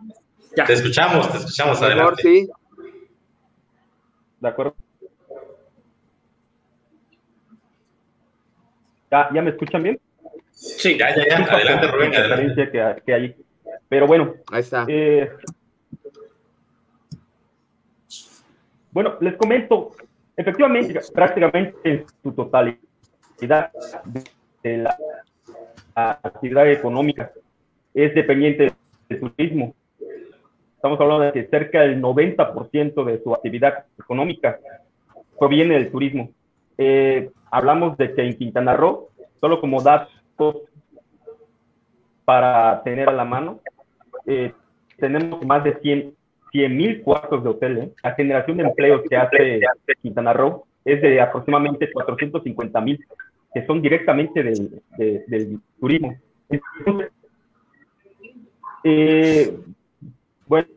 [0.57, 0.65] Ya.
[0.65, 1.81] Te escuchamos, te escuchamos.
[1.81, 2.21] Adelante.
[2.21, 2.49] sí.
[4.41, 4.75] De acuerdo.
[9.09, 10.01] ¿Ya, ¿Ya me escuchan bien?
[10.51, 11.45] Sí, ya, ya, ya.
[11.45, 12.17] Adelante, Rubén.
[12.17, 12.73] Adelante.
[12.73, 13.37] Que, que hay.
[13.93, 14.37] Pero bueno.
[14.51, 14.87] Ahí está.
[14.89, 15.31] Eh,
[18.91, 19.93] bueno, les comento,
[20.35, 23.71] efectivamente, prácticamente en su totalidad
[24.63, 24.97] de la,
[25.95, 27.33] actividad económica
[27.93, 28.73] es dependiente
[29.11, 29.75] del turismo.
[30.75, 34.59] Estamos hablando de que cerca del 90% de su actividad económica
[35.39, 36.31] proviene del turismo.
[36.79, 40.63] Eh, hablamos de que en Quintana Roo, solo como datos
[42.25, 43.61] para tener a la mano,
[44.27, 44.53] eh,
[44.99, 45.79] tenemos más de
[46.53, 47.79] 100 mil cuartos de hotel.
[47.79, 47.93] ¿eh?
[48.03, 49.61] La generación de empleos que hace
[50.01, 53.05] Quintana Roo es de aproximadamente 450 mil,
[53.55, 56.17] que son directamente del, turismo.
[58.85, 59.57] eh,
[60.47, 60.69] bueno,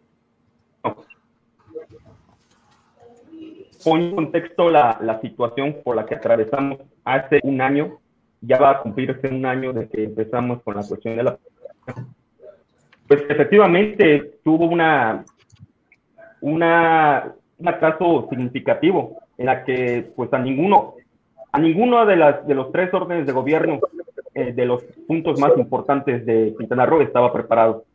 [3.83, 7.99] pon en contexto la, la, situación por la que atravesamos hace un año,
[8.41, 11.37] ya va a cumplirse un año de que empezamos con la cuestión de la...
[13.07, 15.23] Pues efectivamente tuvo una,
[16.41, 20.95] una, un atraso significativo en la que pues a ninguno,
[21.51, 23.79] a ninguno de, las, de los tres órdenes de gobierno
[24.33, 27.85] eh, de los puntos más importantes de Quintana Roo estaba preparado.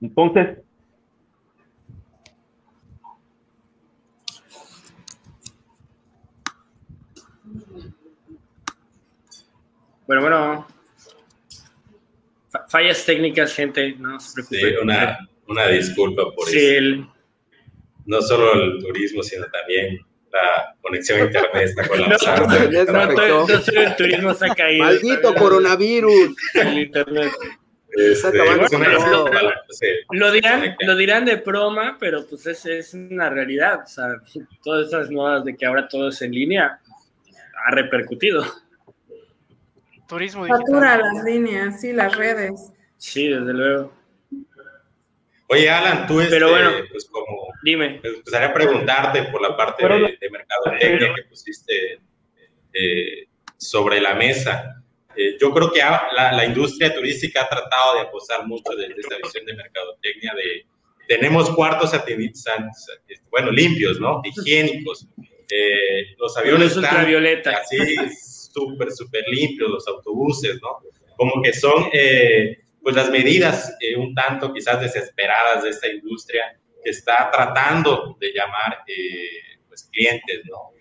[0.00, 0.58] Entonces,
[10.08, 10.67] Bueno, bueno.
[12.68, 14.60] Fallas técnicas, gente, no se preocupen.
[14.60, 16.78] Sí, una, una disculpa por sí, eso.
[16.78, 17.06] El...
[18.06, 19.98] No solo el turismo, sino también
[20.32, 22.40] la conexión a internet está colapsada.
[22.40, 24.84] No, no, no, solo el turismo se ha caído.
[24.84, 26.36] Maldito coronavirus.
[26.54, 27.32] El internet.
[27.90, 29.50] Este, bueno, lo, lo,
[30.10, 33.80] lo, dirán, lo dirán de broma, pero pues es, es una realidad.
[33.84, 34.20] O sea,
[34.62, 36.78] todas esas modas de que ahora todo es en línea
[37.66, 38.44] ha repercutido.
[40.08, 40.64] Turismo digital.
[40.66, 42.72] Satura las líneas, sí, las redes.
[42.96, 43.92] Sí, desde luego.
[45.48, 48.00] Oye, Alan, tú este, Pero bueno, pues como dime.
[48.02, 52.00] Me gustaría preguntarte por la parte Pero, de, de mercadotecnia que pusiste
[52.72, 54.82] eh, sobre la mesa.
[55.16, 59.16] Eh, yo creo que la, la, industria turística ha tratado de apostar mucho desde esta
[59.16, 60.66] visión de mercadotecnia de
[61.08, 61.94] tenemos cuartos
[63.30, 64.20] bueno limpios, ¿no?
[64.22, 65.08] Higiénicos.
[65.50, 67.56] Eh, los aviones están ultravioleta.
[67.56, 67.96] así
[68.52, 70.78] súper, súper limpios, los autobuses, ¿no?
[71.16, 76.58] Como que son, eh, pues, las medidas eh, un tanto quizás desesperadas de esta industria
[76.82, 80.72] que está tratando de llamar, eh, pues, clientes, ¿no?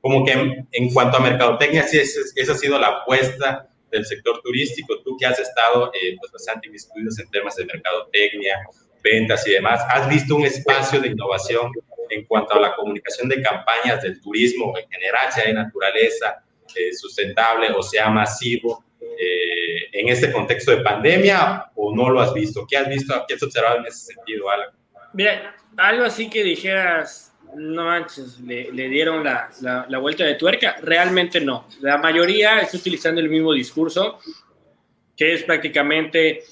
[0.00, 4.04] como que en, en, cuanto a mercadotecnia, sí, esa, esa ha sido la apuesta del
[4.04, 5.00] sector turístico.
[5.02, 8.58] Tú que has estado, pues, bastante inmiscuidos en temas de mercadotecnia,
[9.02, 11.70] ventas y demás, ¿has visto un espacio de innovación
[12.12, 16.44] en cuanto a la comunicación de campañas del turismo en general, sea de naturaleza,
[16.76, 22.32] eh, sustentable o sea masivo eh, en este contexto de pandemia o no lo has
[22.32, 22.66] visto?
[22.68, 24.68] ¿Qué has visto, qué has observado en ese sentido, Alan?
[25.12, 30.36] Mira, algo así que dijeras, no manches, le, le dieron la, la, la, vuelta de
[30.36, 31.66] tuerca, realmente no.
[31.80, 34.18] La mayoría está utilizando el mismo discurso,
[35.16, 36.42] que es prácticamente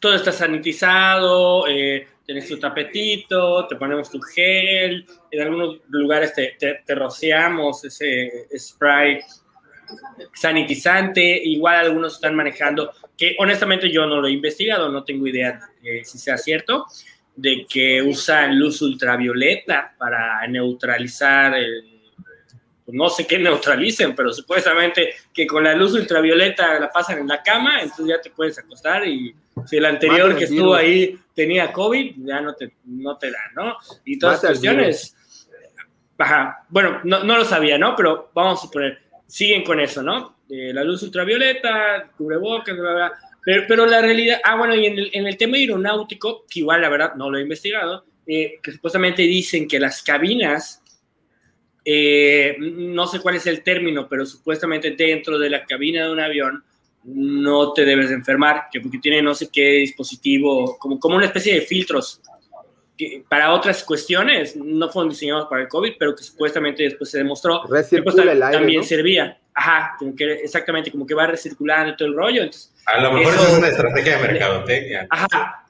[0.00, 6.56] todo está sanitizado, eh, tienes tu tapetito, te ponemos tu gel, en algunos lugares te,
[6.60, 9.18] te, rociamos ese spray
[10.32, 15.58] sanitizante, igual algunos están manejando, que honestamente yo no lo he investigado, no tengo idea
[15.82, 16.86] de si sea cierto,
[17.34, 21.99] de que usan luz ultravioleta para neutralizar el,
[22.92, 27.42] no sé qué neutralicen, pero supuestamente que con la luz ultravioleta la pasan en la
[27.42, 29.34] cama, entonces ya te puedes acostar y
[29.66, 33.76] si el anterior que estuvo ahí tenía COVID, ya no te, no te da, ¿no?
[34.04, 35.16] Y todas las cuestiones.
[36.18, 36.64] Ajá.
[36.68, 37.96] Bueno, no, no, lo sabía, ¿no?
[37.96, 40.36] Pero vamos a suponer, siguen con eso, ¿no?
[40.48, 43.12] Eh, la luz ultravioleta, cubrebocas, bla, bla.
[43.42, 46.82] Pero, pero la realidad, ah, bueno, y en el, en el tema aeronáutico, que igual
[46.82, 50.82] la verdad no lo he investigado, eh, que supuestamente dicen que las cabinas,
[51.92, 56.20] eh, no sé cuál es el término, pero supuestamente dentro de la cabina de un
[56.20, 56.62] avión,
[57.02, 61.26] no te debes de enfermar, que porque tiene no sé qué dispositivo, como, como una
[61.26, 62.20] especie de filtros
[62.96, 67.18] que para otras cuestiones, no fueron diseñados para el COVID, pero que supuestamente después se
[67.18, 68.86] demostró que pues, el aire, también ¿no?
[68.86, 69.38] servía.
[69.52, 72.42] Ajá, como que exactamente, como que va recirculando todo el rollo.
[72.42, 75.06] Entonces, a lo mejor eso, es una estrategia de mercadotecnia.
[75.10, 75.66] Ajá.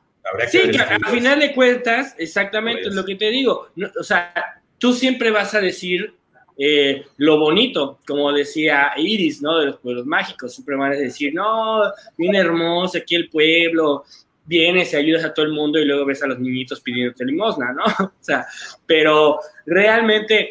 [0.48, 2.90] sí, que, que al final de cuentas, exactamente pues.
[2.90, 3.68] es lo que te digo.
[3.76, 6.14] No, o sea, tú siempre vas a decir
[6.58, 9.58] eh, lo bonito, como decía Iris, ¿no?
[9.58, 11.82] De los pueblos mágicos, siempre van decir, no,
[12.18, 14.04] bien hermoso aquí el pueblo,
[14.44, 17.72] vienes y ayudas a todo el mundo y luego ves a los niñitos pidiéndote limosna,
[17.72, 17.84] ¿no?
[18.04, 18.46] o sea,
[18.84, 20.50] pero realmente,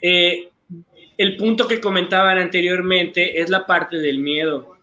[0.00, 0.48] eh,
[1.16, 4.76] el punto que comentaban anteriormente es la parte del miedo.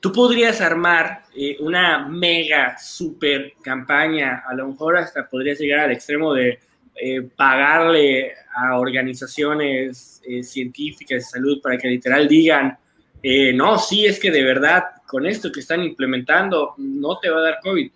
[0.00, 5.92] Tú podrías armar eh, una mega super campaña, a lo mejor hasta podrías llegar al
[5.92, 6.58] extremo de
[6.94, 12.78] eh, pagarle a organizaciones eh, científicas de salud para que literal digan,
[13.54, 17.42] no, sí, es que de verdad con esto que están implementando no te va a
[17.42, 17.88] dar COVID.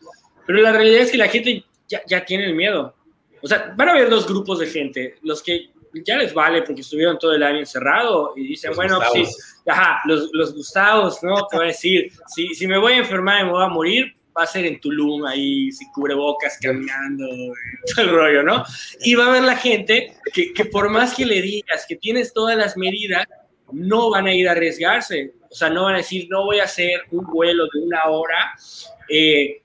[0.46, 2.94] Pero la realidad es que la gente ya, ya tiene el miedo.
[3.42, 5.70] O sea, van a haber dos grupos de gente, los que
[6.04, 9.24] ya les vale porque estuvieron todo el año encerrado y dicen, bueno, sí,
[9.66, 11.46] ajá, los, los Gustavos, ¿no?
[11.46, 14.15] Te voy a decir, si, si me voy a enfermar y me voy a morir,
[14.36, 17.26] va a ser en Tulum, ahí sin cubrebocas, caminando,
[17.94, 18.64] todo el rollo, ¿no?
[19.00, 22.32] Y va a haber la gente que, que por más que le digas que tienes
[22.32, 23.26] todas las medidas,
[23.72, 25.34] no van a ir a arriesgarse.
[25.50, 28.52] O sea, no van a decir, no voy a hacer un vuelo de una hora.
[29.08, 29.62] Eh,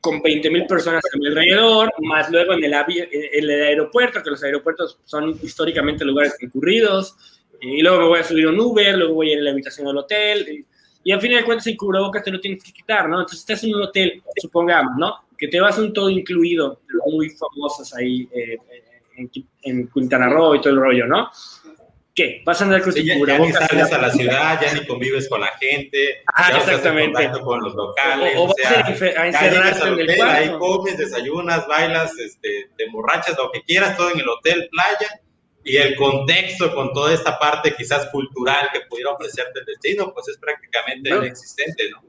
[0.00, 4.28] con 20 mil personas a mi alrededor, más luego en el, en el aeropuerto, que
[4.28, 7.16] los aeropuertos son históricamente lugares concurridos,
[7.62, 9.86] y luego me voy a subir un Uber, luego voy a ir a la habitación
[9.86, 10.66] del hotel,
[11.04, 13.20] y, al fin de cuentas el cubrebocas te lo tienes que quitar, ¿no?
[13.20, 15.14] Entonces estás en un hotel, supongamos, ¿no?
[15.38, 18.58] Que te vas un todo incluido, muy famosos ahí eh,
[19.16, 19.30] en,
[19.62, 21.30] en Quintana Roo y todo el rollo, ¿no?
[22.14, 22.42] ¿qué?
[22.44, 25.28] Vas a andar con sí, ya, ya, ni sales a la ciudad, ya ni convives
[25.28, 27.24] con la gente, ah, ya exactamente.
[27.24, 30.52] Estás en con los locales, o, o, o sea, a encerrarte en el hotel, ahí
[30.58, 35.20] comes, desayunas, bailas, este, te emborrachas, lo que quieras, todo en el hotel, playa,
[35.64, 40.28] y el contexto con toda esta parte quizás cultural que pudiera ofrecerte el destino, pues
[40.28, 41.24] es prácticamente no.
[41.24, 42.02] inexistente, ¿no?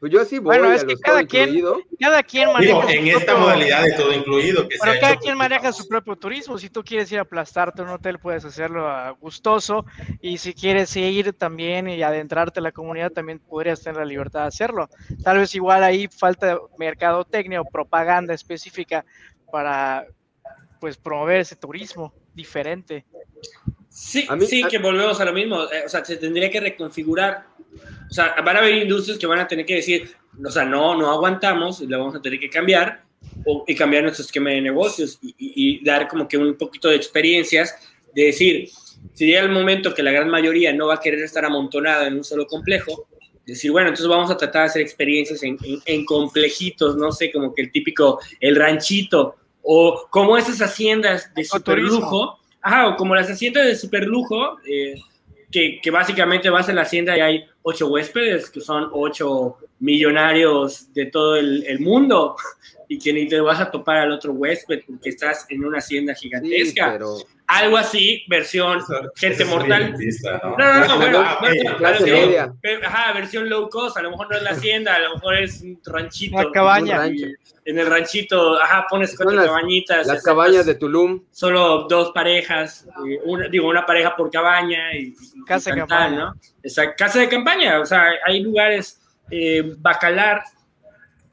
[0.00, 1.80] Pues yo sí voy bueno, es a que cada quien, incluido.
[1.98, 2.86] cada quien maneja.
[2.86, 4.68] Digo, en esta modalidad de todo incluido.
[4.68, 6.56] Que Pero se cada quien maneja su propio turismo.
[6.56, 9.84] Si tú quieres ir a aplastarte en un hotel, puedes hacerlo a gustoso.
[10.20, 14.42] Y si quieres ir también y adentrarte en la comunidad, también podrías tener la libertad
[14.42, 14.88] de hacerlo.
[15.24, 19.04] Tal vez igual ahí falta mercadotecnia o propaganda específica
[19.50, 20.06] para
[20.80, 23.04] pues promover ese turismo diferente.
[23.90, 25.64] Sí, mí- sí, a- que volvemos a lo mismo.
[25.64, 27.46] eh, O sea, se tendría que reconfigurar.
[28.10, 30.10] O sea, van a haber industrias que van a tener que decir,
[30.42, 33.02] o sea, no, no aguantamos, y la vamos a tener que cambiar,
[33.44, 36.88] o, y cambiar nuestro esquema de negocios, y, y- y dar como que un poquito
[36.88, 37.74] de experiencias,
[38.14, 38.70] de decir,
[39.12, 42.14] si llega el momento que la gran mayoría no va a querer estar amontonada en
[42.14, 43.08] un solo complejo,
[43.44, 47.30] decir, bueno, entonces vamos a tratar de hacer experiencias en, en- en complejitos, no sé,
[47.32, 49.36] como que el típico, el ranchito,
[49.70, 54.94] o como esas haciendas de superlujo, ajá, o como las haciendas de superlujo, eh,
[55.52, 60.90] que, que básicamente vas a la hacienda y hay ocho huéspedes, que son ocho millonarios
[60.94, 62.34] de todo el, el mundo,
[62.90, 66.14] y que ni te vas a topar al otro huésped porque estás en una hacienda
[66.14, 66.92] Sí, gigantesca.
[66.92, 69.92] pero Algo así, versión eso- gente eso es mortal.
[69.92, 70.56] ¿no?
[70.56, 74.36] No, no, no, bueno, Ah, bueno, pero, ajá, versión low cost, a lo mejor no
[74.36, 76.36] es la hacienda, a lo mejor es un ranchito.
[76.36, 77.06] Una cabaña.
[77.06, 77.36] Un.
[77.64, 80.06] En el ranchito, ajá, pones cuatro las- cabañitas.
[80.06, 85.14] las cabañas de Tulum, Solo dos parejas, eh, una, digo, una pareja por cabaña y,
[85.34, 86.24] y- Casa y de cantar, campaña.
[86.26, 86.34] ¿no?
[86.62, 90.42] Esa casa de campaña, o sea, hay lugares, eh, Bacalar,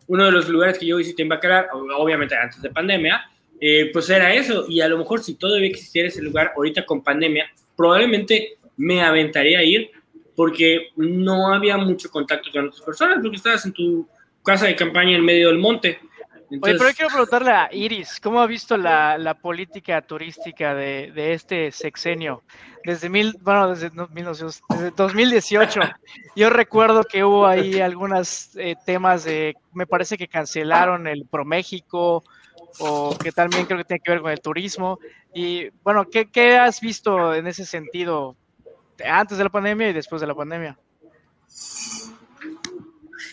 [0.07, 4.09] uno de los lugares que yo visité en Bacalar, obviamente antes de pandemia, eh, pues
[4.09, 8.57] era eso, y a lo mejor si todavía existiera ese lugar ahorita con pandemia, probablemente
[8.77, 9.89] me aventaría a ir
[10.35, 14.07] porque no había mucho contacto con otras personas, porque estabas en tu
[14.43, 15.99] casa de campaña en medio del monte.
[16.49, 21.11] Oye, pero yo quiero preguntarle a Iris, ¿cómo ha visto la, la política turística de,
[21.13, 22.43] de este sexenio?
[22.83, 25.79] Desde mil, bueno, desde, no, 1900, desde 2018,
[26.35, 28.51] yo recuerdo que hubo ahí algunos
[28.85, 32.23] temas de, me parece que cancelaron el ProMéxico,
[32.79, 34.99] o que también creo que tiene que ver con el turismo.
[35.33, 38.35] Y bueno, ¿qué, qué has visto en ese sentido
[39.05, 40.77] antes de la pandemia y después de la pandemia?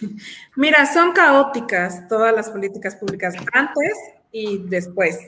[0.57, 3.93] Mira, son caóticas todas las políticas públicas antes
[4.31, 5.19] y después.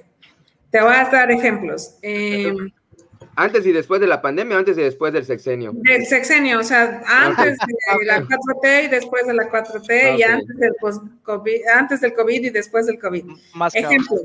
[0.70, 1.96] Te voy a dar ejemplos.
[2.02, 2.52] Eh,
[3.36, 5.72] antes y después de la pandemia, antes y después del sexenio.
[5.74, 10.30] del sexenio, o sea, antes de la 4T y después de la 4T y Ok.
[10.30, 13.24] antes del post-COVID, antes del COVID y después del COVID.
[13.54, 13.74] Más.
[13.74, 14.16] Ejemplo,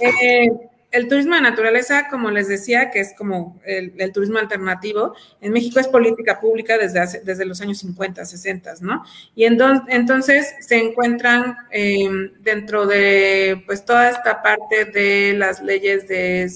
[0.00, 0.50] eh,
[0.92, 5.80] el turismo de naturaleza, como les decía, que es como el, turismo alternativo, en México
[5.80, 9.02] es política pública desde, hace- desde los años 50, 60, ¿no?
[9.34, 12.08] Y endon- entonces se encuentran eh,
[12.40, 16.50] dentro de pues toda esta parte de las leyes de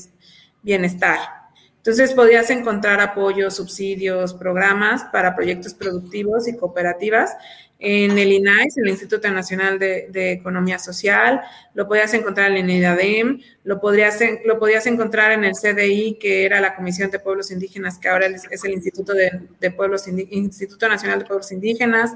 [0.63, 1.46] bienestar.
[1.87, 7.37] Entonces podrías encontrar apoyos, subsidios, programas para proyectos productivos y cooperativas
[7.79, 11.43] en el INAIS, el Instituto Nacional de, Economía Social,
[11.75, 16.45] lo podías encontrar en el INADEM, lo, podrías, lo podías encontrar en el CDI, que
[16.45, 20.89] era la Comisión de Pueblos Indígenas, que ahora es, el Instituto, de, de Pueblos Instituto
[20.89, 22.15] Nacional de Pueblos Indígenas.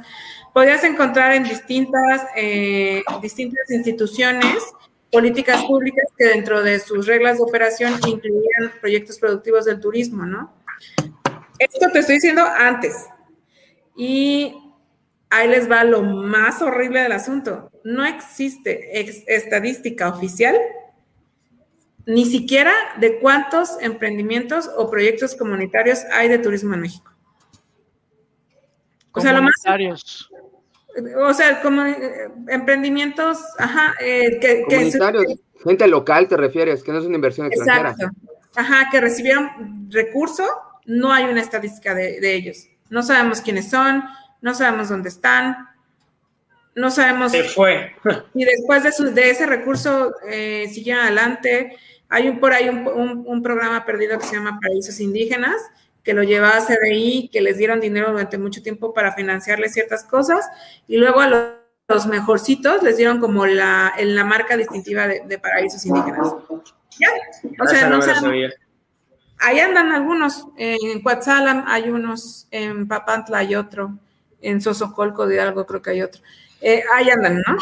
[0.52, 4.56] Podrías encontrar en distintas, eh, distintas instituciones
[5.10, 10.52] políticas públicas que dentro de sus reglas de operación incluían proyectos productivos del turismo, ¿no?
[11.58, 13.06] Esto te estoy diciendo antes.
[13.96, 14.54] Y
[15.28, 17.70] ahí les va lo más horrible del asunto.
[17.84, 20.56] No existe estadística oficial
[22.06, 27.12] ni siquiera de cuántos emprendimientos o proyectos comunitarios hay de turismo en México.
[29.12, 29.52] O sea, lo más.
[31.18, 35.24] O sea, como eh, emprendimientos, ajá, eh, que, comunitarios,
[35.62, 37.90] gente local te refieres, que no es una inversión extranjera.
[37.90, 38.16] Exacto.
[38.56, 40.44] Ajá, que recibieron recurso,
[40.86, 42.66] no hay una estadística de, ellos.
[42.88, 44.02] No sabemos quiénes son,
[44.40, 45.68] no sabemos dónde están,
[46.74, 47.30] no sabemos.
[47.32, 47.94] Se fue.
[48.34, 51.76] Y después de, de ese recurso eh, siguieron adelante.
[52.08, 55.62] Hay un, por ahí un, programa perdido que se llama Paraísos Indígenas,
[56.02, 60.04] que lo llevaba a CDI, que les dieron dinero durante mucho tiempo para financiarles ciertas
[60.04, 60.46] cosas,
[60.86, 65.84] y luego a los, mejorcitos les dieron como la, en la marca distintiva de, Paraísos
[65.86, 66.34] Indígenas.
[67.00, 67.08] Ya,
[67.60, 68.50] o sea, no, sabía.
[69.38, 73.98] Ahí andan algunos, en Coatzalan hay unos, en Papantla hay otro,
[74.40, 76.22] en Sosocolco de algo creo que hay otro.
[76.60, 77.56] Eh, ahí andan, ¿no?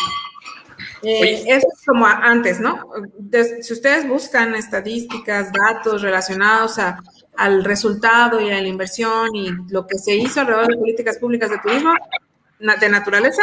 [1.02, 2.84] Eh, es como antes, ¿no?
[3.62, 7.00] si ustedes buscan estadísticas, datos relacionados a,
[7.38, 11.48] al resultado y a la inversión y lo que se hizo alrededor de políticas públicas
[11.50, 11.94] de turismo
[12.58, 13.42] de naturaleza,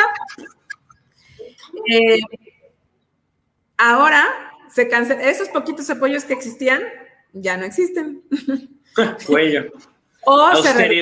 [1.89, 2.19] eh,
[3.77, 4.25] ahora
[4.69, 6.81] se cancelan, esos poquitos apoyos que existían
[7.31, 8.21] ya no existen.
[9.25, 9.71] Cuello.
[10.25, 11.01] o, se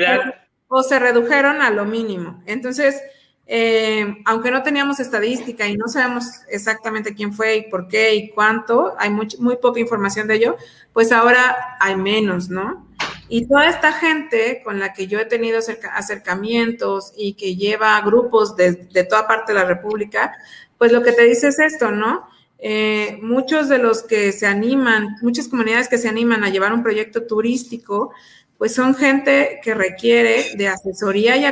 [0.68, 2.44] o se redujeron a lo mínimo.
[2.46, 3.02] Entonces,
[3.46, 8.30] eh, aunque no teníamos estadística y no sabemos exactamente quién fue y por qué y
[8.30, 10.56] cuánto, hay muy, muy poca información de ello,
[10.94, 12.88] pues ahora hay menos, ¿no?
[13.28, 15.60] Y toda esta gente con la que yo he tenido
[15.94, 18.74] acercamientos y que lleva grupos de,
[19.10, 20.34] toda parte de la República,
[20.78, 22.28] pues lo que te dice es esto, ¿no?
[22.60, 26.84] Eh, muchos de los que se animan, muchas comunidades que se animan a llevar un
[26.84, 28.14] proyecto turístico,
[28.58, 31.46] pues son gente que requiere de asesoría y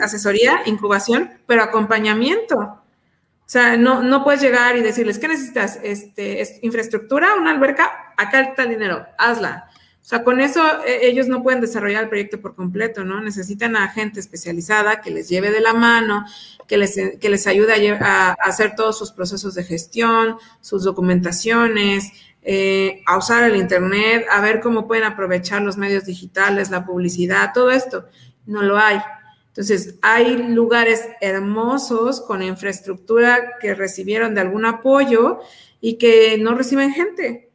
[0.00, 2.56] asesoría, incubación, pero acompañamiento.
[2.56, 5.80] O sea, no, no puedes llegar y decirles, ¿qué necesitas?
[5.82, 9.70] Este, infraestructura, una alberca, acá está el dinero, hazla.
[10.00, 13.20] O sea, con eso e, ellos no pueden desarrollar el proyecto por completo, ¿no?
[13.20, 16.24] Necesitan a gente especializada que les lleve de la mano,
[16.66, 22.12] que les, que les ayude a hacer todos sus procesos de gestión, sus documentaciones,
[22.42, 27.52] eh, a usar el Internet, a ver cómo pueden aprovechar los medios digitales, la publicidad,
[27.52, 28.06] todo esto.
[28.46, 29.00] No lo hay.
[29.48, 35.40] Entonces, hay lugares hermosos con infraestructura que recibieron de algún apoyo
[35.80, 37.50] y que no reciben gente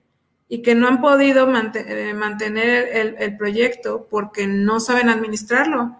[0.47, 5.97] y que no han podido eh, mantener el, el proyecto porque no saben administrarlo,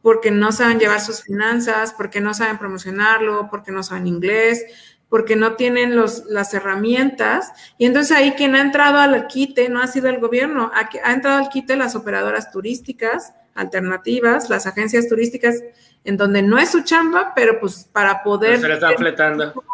[0.00, 4.64] porque no saben llevar sus finanzas, porque no saben promocionarlo, porque no saben inglés,
[5.10, 7.52] porque no tienen los, las herramientas.
[7.76, 11.12] Y entonces ahí quien ha entrado al quite no ha sido el gobierno, ha, ha
[11.12, 15.62] entrado al quite las operadoras turísticas alternativas, las agencias turísticas,
[16.04, 18.58] en donde no es su chamba, pero pues para poder...
[18.58, 19.64] se le están fletando.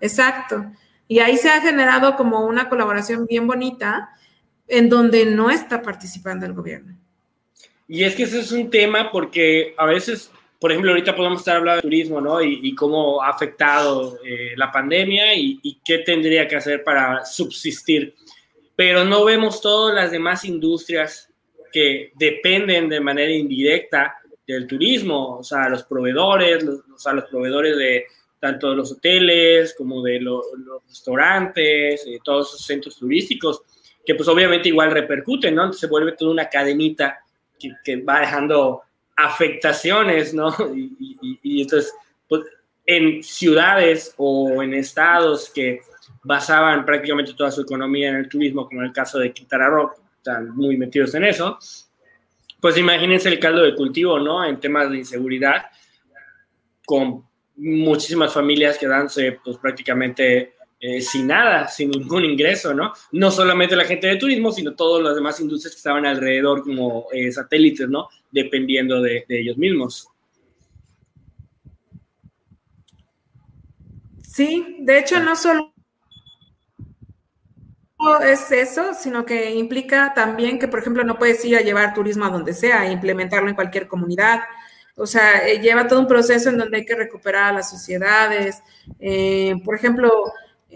[0.00, 0.64] Exacto.
[1.08, 4.10] Y ahí se ha generado como una colaboración bien bonita
[4.68, 6.96] en donde no está participando el gobierno.
[7.88, 11.56] Y es que ese es un tema porque a veces por ejemplo, ahorita podemos estar
[11.56, 12.40] hablando de turismo, ¿no?
[12.40, 18.14] Y, cómo ha afectado eh, la pandemia y, qué tendría que hacer para subsistir.
[18.74, 21.30] Pero no vemos todas las demás industrias
[21.72, 27.24] que dependen de manera indirecta del turismo, o sea, los proveedores, los, o sea, los
[27.24, 28.06] proveedores de
[28.38, 30.44] tanto de los hoteles como de los
[30.86, 33.62] restaurantes, eh, todos esos centros turísticos,
[34.04, 35.72] que pues obviamente igual repercuten, ¿no?
[35.72, 37.18] se vuelve toda una cadenita
[37.58, 38.82] que, que va dejando
[39.16, 40.54] afectaciones, ¿no?
[41.42, 41.92] Y, entonces,
[42.28, 42.42] pues,
[42.84, 45.80] en ciudades o en estados que
[46.22, 49.92] basaban prácticamente toda su economía en el turismo, como en el caso de Quintana Roo,
[50.16, 51.58] están muy metidos en eso,
[52.60, 54.44] pues imagínense el caldo de cultivo, ¿no?
[54.44, 55.66] En temas de inseguridad,
[56.84, 57.24] con
[57.56, 62.92] muchísimas familias quedándose pues prácticamente eh, sin nada, sin ningún ingreso, ¿no?
[63.12, 67.06] No solamente la gente de turismo, sino todas las demás industrias que estaban alrededor como
[67.12, 68.08] eh, satélites, ¿no?
[68.30, 70.08] Dependiendo de, ellos mismos.
[74.22, 75.72] Sí, de hecho no solo
[78.22, 82.26] es eso, sino que implica también que, por ejemplo, no puedes ir a llevar turismo
[82.26, 84.40] a donde sea, e implementarlo en cualquier comunidad.
[84.94, 88.62] O sea, eh, lleva todo un proceso en donde hay que recuperar a las sociedades.
[89.64, 90.12] por ejemplo,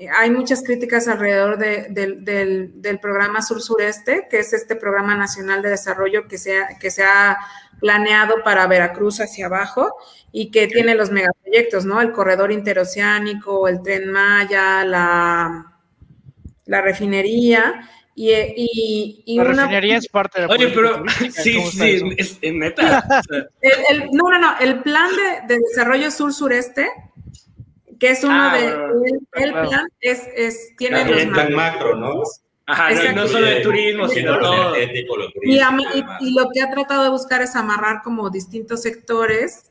[0.08, 6.38] hay muchas críticas alrededor del, programa Sur-Sureste, que es este programa nacional de desarrollo que
[6.38, 7.36] se, ha, que se ha
[7.80, 9.94] planeado para Veracruz hacia abajo
[10.32, 12.00] y que tiene los megaproyectos, ¿no?
[12.00, 15.72] El corredor interoceánico, el tren Maya, la,
[16.66, 17.88] la refinería.
[18.14, 21.84] Y, y, y La una- refinería es parte de la Oye, pero sí, ¿cómo está
[21.84, 23.04] sí, es, es neta.
[23.62, 23.72] El-
[24.02, 25.10] el- no, no, no, el plan
[25.48, 26.86] de, de desarrollo sur-sureste,
[28.00, 29.68] que es uno Ah, de, el, el claro.
[29.68, 32.22] plan es, es, tiene También los plan ma- macro, ¿no?
[32.66, 34.74] Ajá, no, no solo de turismo, sino lo todo.
[34.74, 35.60] energético, lo Y,
[36.34, 39.70] lo que ha tratado de buscar es amarrar como distintos sectores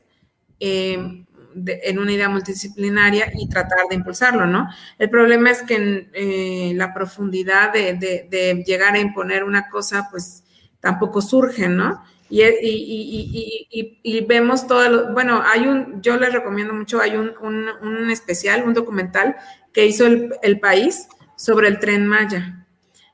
[0.60, 1.24] eh,
[1.54, 4.68] de- en una idea multidisciplinaria y tratar de impulsarlo, ¿no?
[4.98, 9.68] El problema es que en, eh, la profundidad de, de- de llegar a imponer una
[9.68, 10.44] cosa, pues
[10.80, 12.04] tampoco surge, ¿no?
[12.30, 17.16] Y, y- y- y- vemos todo, lo, bueno, hay un, yo les recomiendo mucho, hay
[17.16, 19.36] un, un- un especial, un documental
[19.72, 22.66] que hizo el, el país sobre el tren Maya.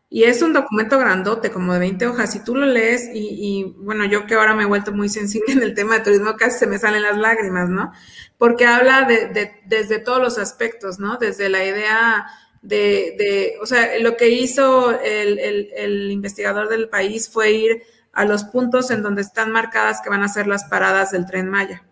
[0.09, 4.05] Y es un documento grandote, como de 20 hojas, y tú lo lees y, bueno,
[4.05, 6.67] yo que ahora me he vuelto muy sensible en el tema de turismo, casi se
[6.67, 7.93] me salen las lágrimas, ¿no?
[8.39, 11.17] Porque habla de, de- desde todos los aspectos, ¿no?
[11.17, 12.27] Desde la idea
[12.62, 17.83] de, de o sea, lo que hizo el, el- el investigador del país fue ir
[18.17, 21.49] a los puntos en donde están marcadas que van a ser las paradas del tren
[21.49, 21.85] Maya.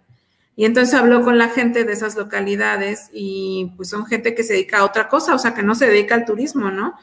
[0.57, 4.55] Y entonces habló con la gente de esas localidades y pues son gente que se
[4.55, 6.95] dedica a otra cosa, o sea, que no se dedica al turismo, ¿no?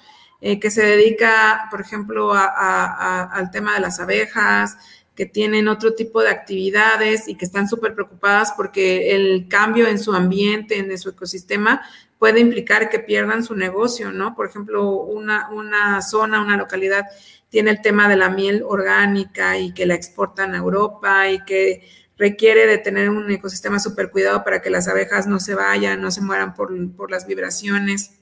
[0.42, 4.78] Eh, que se dedica, por ejemplo, a- a- al tema de las abejas,
[5.16, 10.00] que tienen otro tipo de actividades y que están súper preocupadas porque el cambio en
[10.00, 11.82] su ambiente, en su ecosistema,
[12.18, 14.34] puede implicar que pierdan su negocio, ¿no?
[14.34, 17.06] Por ejemplo, una, una zona, una localidad
[17.52, 21.86] tiene el tema de la miel orgánica y que la exportan a Europa y que
[22.18, 26.12] requiere de tener un ecosistema súper cuidado para que las abejas no se vayan, no
[26.12, 28.22] se mueran por, por las vibraciones.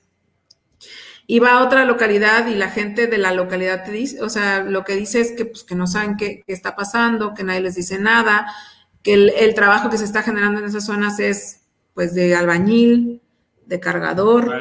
[1.27, 4.63] Y va a otra localidad y la gente de la localidad te dice, o sea,
[4.63, 7.61] lo que dice es que, pues, que no saben qué, qué está pasando, que nadie
[7.61, 8.47] les dice nada,
[9.03, 11.61] que el, el trabajo que se está generando en esas zonas es,
[11.93, 13.21] pues, de albañil,
[13.67, 14.51] de cargador.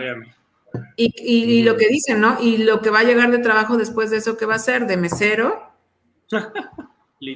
[0.97, 2.39] Y, y- y lo que dicen, ¿no?
[2.41, 4.87] Y lo que va a llegar de trabajo después de eso, ¿qué va a ser?
[4.87, 5.63] ¿De mesero?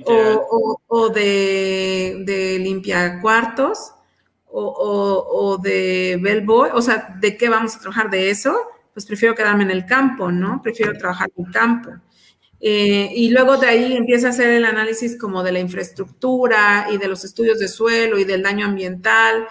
[0.07, 3.93] O, o- o de, de limpia cuartos
[4.47, 8.55] o, o- o de bellboy, o sea, ¿de qué vamos a trabajar de eso?
[8.95, 10.61] Pues prefiero quedarme en el campo, ¿no?
[10.63, 11.91] Prefiero trabajar en el campo.
[12.61, 16.99] Eh, y luego de ahí empieza a hacer el análisis como de la infraestructura y
[16.99, 19.49] de los estudios de suelo y del daño ambiental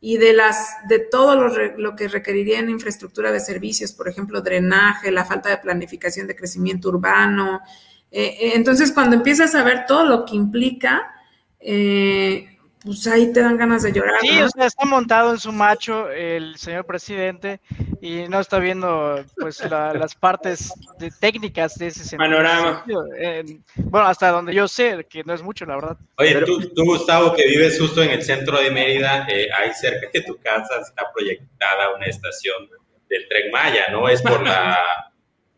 [0.00, 4.40] y de las de todo lo, lo que requeriría en infraestructura de servicios, por ejemplo,
[4.40, 7.60] drenaje, la falta de planificación de crecimiento urbano,
[8.10, 11.12] eh, eh, entonces, cuando empiezas a ver todo lo que implica,
[11.60, 12.49] eh,
[12.84, 14.14] pues ahí te dan ganas de llorar.
[14.20, 14.46] Sí, ¿no?
[14.46, 17.60] o sea, está montado en su macho el señor presidente
[18.00, 22.30] y no está viendo pues la- las partes de- técnicas de ese sentido.
[22.30, 22.84] Panorama.
[23.18, 23.44] Eh,
[23.76, 25.96] bueno, hasta donde yo sé, que no es mucho, la verdad.
[26.16, 29.72] Oye, Pero- tú, tú, Gustavo, que vives justo en el centro de Mérida, eh, ahí
[29.74, 32.68] cerca de tu casa está proyectada una estación
[33.08, 34.08] del Tren Maya, ¿no?
[34.08, 34.78] Es por la,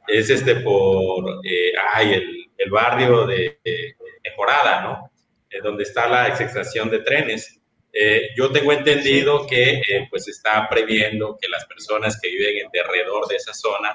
[0.09, 3.95] es este por, eh, ay, el, el barrio de, de
[4.25, 5.12] Mejorada, ¿no?
[5.53, 7.61] Eh, donde está la extracción de trenes.
[7.93, 12.81] Eh, yo tengo entendido que eh, pues está previendo que las personas que viven en
[12.81, 13.95] alrededor de esa zona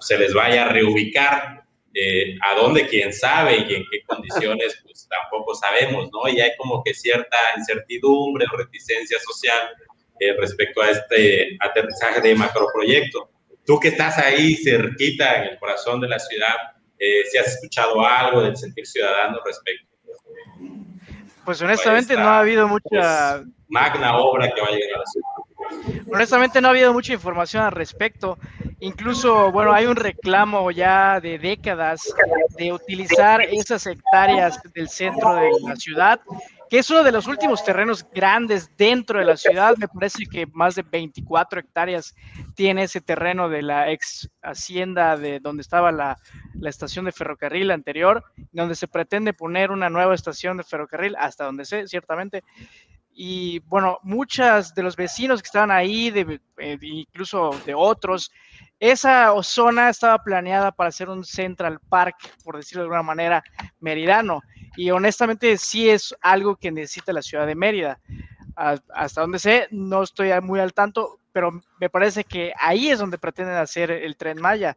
[0.00, 1.64] se les vaya a reubicar
[1.96, 6.28] eh, a dónde, quién sabe, y en qué condiciones, pues tampoco sabemos, ¿no?
[6.28, 9.68] Y hay como que cierta incertidumbre o reticencia social
[10.18, 13.30] eh, respecto a este aterrizaje de macroproyecto.
[13.64, 16.56] Tú que estás ahí cerquita en el corazón de la ciudad,
[16.98, 19.93] eh, si has escuchado algo del sentir ciudadano respecto
[21.44, 24.98] Pues honestamente esta, no ha habido mucha, pues, magna obra que va a llegar a
[24.98, 26.04] la ciudad.
[26.12, 28.38] honestamente no ha habido mucha información al respecto.
[28.80, 32.02] Incluso, bueno, hay un reclamo ya de décadas
[32.56, 36.20] de utilizar esas hectáreas del centro de la ciudad,
[36.74, 39.76] que es uno de los últimos terrenos grandes dentro de la ciudad.
[39.76, 42.16] Me parece que más de 24 hectáreas
[42.56, 46.18] tiene ese terreno de la ex hacienda de donde estaba la,
[46.54, 51.44] la estación de ferrocarril anterior, donde se pretende poner una nueva estación de ferrocarril, hasta
[51.44, 52.42] donde sé, ciertamente
[53.16, 56.12] y bueno, muchas de los vecinos que estaban ahí,
[56.58, 58.32] eh, incluso de otros,
[58.80, 63.44] esa zona estaba planeada para ser un Central Park, por decirlo de alguna manera,
[63.78, 64.42] meridano.
[64.76, 68.00] Y honestamente sí es algo que necesita la ciudad de Mérida.
[68.56, 73.18] Hasta donde sé, no estoy muy al tanto, pero me parece que ahí es donde
[73.18, 74.76] pretenden hacer el tren Maya.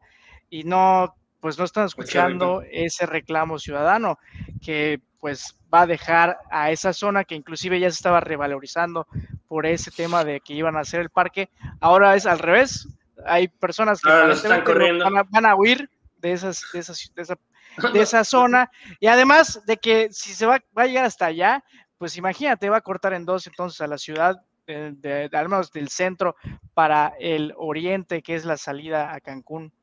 [0.49, 4.17] Y no, pues no están escuchando ese reclamo ciudadano,
[4.63, 9.07] que pues va a dejar a esa zona que inclusive ya se estaba revalorizando
[9.47, 11.49] por ese tema de que iban a hacer el parque.
[11.79, 12.87] Ahora es al revés.
[13.25, 15.03] Hay personas que Ahora están corriendo.
[15.05, 17.35] van, a, van a huir de, esas, de, esas, de, esa,
[17.93, 18.69] de esa zona.
[18.99, 21.63] Y además de que si se va, va a llegar hasta allá,
[21.97, 25.71] pues imagínate, va a cortar en dos entonces a la ciudad, de, de- al menos
[25.71, 26.35] del centro,
[26.75, 29.73] para el oriente, que es la salida a Cancún.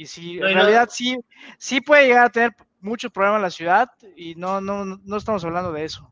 [0.00, 1.18] Y sí, en realidad sí,
[1.58, 5.44] sí puede llegar a tener muchos problemas en la ciudad y no, no, no estamos
[5.44, 6.10] hablando de eso.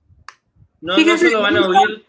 [0.82, 2.04] No, no se lo van a huir.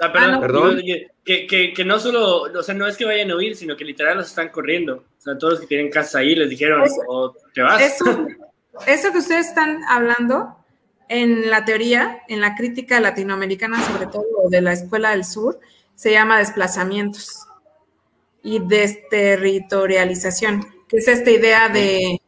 [0.00, 3.36] Ah, perdón, ah, Que, que, que, no solo, o sea, no es que vayan a
[3.36, 4.96] huir, sino que literal los están corriendo.
[4.96, 7.80] O sea, todos los que tienen casa ahí les dijeron, o te vas.
[7.80, 8.26] Eso,
[8.86, 10.58] eso que ustedes están hablando,
[11.08, 15.58] en la teoría, en la crítica latinoamericana, sobre todo de la Escuela del Sur,
[15.94, 17.46] se llama desplazamientos
[18.42, 22.20] y desterritorialización, que es esta idea de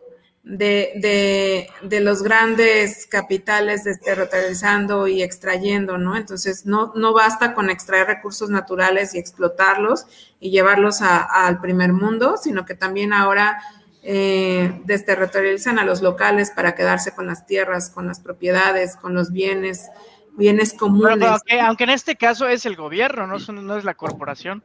[0.42, 6.16] de, de, los grandes capitales desterritorializando y extrayendo, ¿no?
[6.16, 10.06] Entonces, no, no basta con extraer recursos naturales y explotarlos
[10.40, 13.62] y llevarlos al primer mundo, sino que también ahora
[14.02, 19.30] eh, desterritorializan a los locales para quedarse con las tierras, con las propiedades, con los
[19.30, 19.90] bienes,
[20.32, 21.28] bienes comunes.
[21.60, 24.64] aunque, en este caso es el gobierno, no, no es la corporación.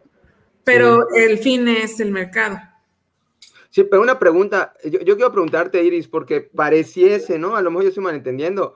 [0.68, 2.59] Pero el fin es el mercado.
[3.70, 7.55] Sí, pero una pregunta, yo, quiero preguntarte, Iris, porque pareciese, ¿no?
[7.55, 8.76] A lo mejor yo estoy malentendiendo,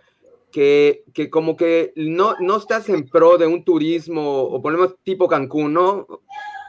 [0.53, 5.27] que, que como que no, no estás en pro de un turismo, o ponemos tipo
[5.27, 6.07] Cancún, ¿no?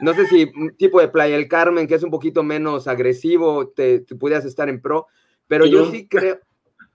[0.01, 4.01] No sé si tipo de Playa del Carmen, que es un poquito menos agresivo, te,
[4.19, 5.07] pudieras estar en pro,
[5.47, 6.39] pero yo sí creo,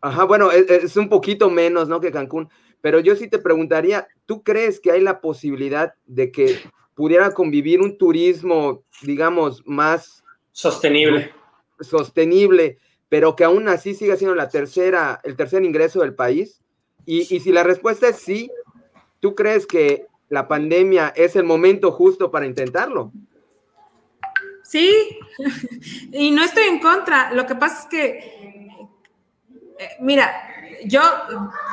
[0.02, 1.98] ajá, bueno, es, es, un poquito menos, ¿no?
[1.98, 2.50] Que Cancún,
[2.82, 6.58] pero yo sí te preguntaría, ¿tú crees que hay la posibilidad de que
[6.98, 11.32] pudiera convivir un turismo, digamos, más Sostenible.
[11.78, 12.78] Sostenible,
[13.08, 16.60] pero que aún así siga siendo la tercera, el tercer ingreso del país.
[17.06, 18.50] Y, si la respuesta es sí,
[19.20, 23.12] ¿tú crees que la pandemia es el momento justo para intentarlo?
[24.64, 25.16] Sí,
[26.12, 27.32] y no estoy en contra.
[27.32, 28.08] Lo que pasa es que,
[29.78, 30.32] eh, mira,
[30.84, 31.00] yo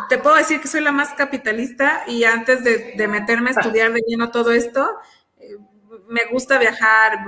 [0.09, 3.91] te puedo decir que soy la más capitalista y antes de, de meterme a estudiar
[3.93, 4.87] de lleno todo esto,
[6.07, 7.25] me gusta viajar,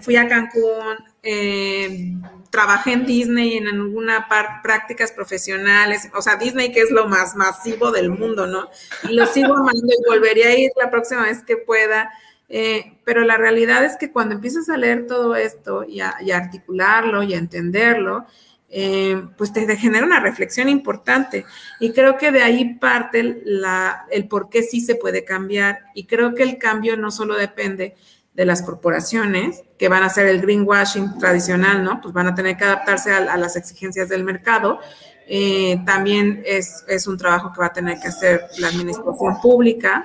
[0.00, 2.14] fui a Cancún, eh,
[2.50, 4.28] trabajé en Disney en alguna
[4.62, 8.68] prácticas profesionales, o sea, Disney que es lo más masivo del mundo, ¿no?
[9.08, 12.10] Y lo sigo amando y volvería a ir la próxima vez que pueda.
[12.52, 17.22] Eh, pero la realidad es que cuando empiezas a leer todo esto y a, articularlo
[17.22, 18.26] y a entenderlo,
[18.68, 21.44] eh, pues te, genera una reflexión importante.
[21.78, 25.84] Y creo que de ahí parte el por qué sí se puede cambiar.
[25.94, 27.94] Y creo que el cambio no solo depende
[28.40, 32.00] de las corporaciones, que van a hacer el greenwashing tradicional, ¿no?
[32.00, 34.80] Pues van a tener que adaptarse a, las exigencias del mercado.
[35.28, 40.04] Eh, también es, es, un trabajo que va a tener que hacer la administración pública,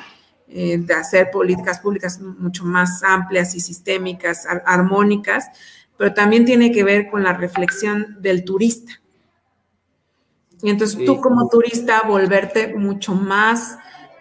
[0.49, 5.45] eh, de hacer políticas públicas mucho más amplias y sistémicas, armónicas,
[5.95, 9.01] pero también tiene que ver con la reflexión del turista.
[10.61, 13.77] Y entonces tú como turista volverte mucho más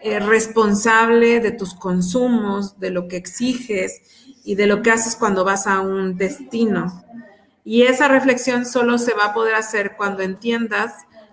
[0.06, 4.02] eh, responsable de tus consumos, de lo que exiges
[4.44, 7.02] y de lo que haces cuando vas a un destino.
[7.64, 10.92] Y esa reflexión solo se va a poder hacer cuando entiendas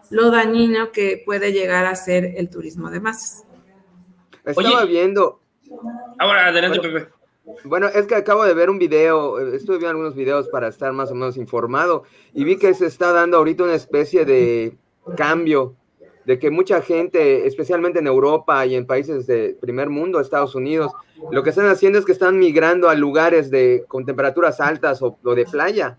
[0.09, 3.43] lo dañino que puede llegar a ser el turismo de masas.
[4.45, 5.41] Estaba viendo.
[6.17, 7.09] Ahora, adelante, Pepe.
[7.65, 11.11] Bueno, es que acabo de ver un video, estuve viendo algunos videos para estar más
[11.11, 12.03] o menos informado
[12.33, 14.77] y vi que se está dando ahorita una especie de
[15.17, 15.75] cambio
[16.25, 20.91] de que mucha gente, especialmente en Europa y en países de primer mundo, Estados Unidos,
[21.31, 25.17] lo que están haciendo es que están migrando a lugares de, con temperaturas altas o,
[25.35, 25.97] de playa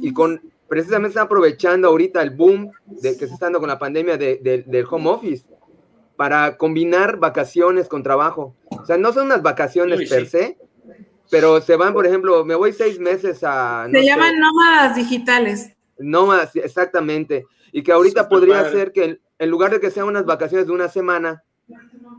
[0.00, 3.78] y con precisamente están aprovechando ahorita el boom de, que se está dando con la
[3.78, 5.44] pandemia del home office
[6.16, 8.54] para combinar vacaciones con trabajo.
[8.70, 10.58] O sea, no son unas vacaciones per se,
[11.30, 13.86] pero se van, por ejemplo, me voy seis meses a...
[13.90, 15.72] se llaman nómadas digitales.
[15.98, 17.46] Nómadas, exactamente.
[17.72, 20.88] Y que ahorita podría ser que en lugar de que sean unas vacaciones de una
[20.88, 21.44] semana,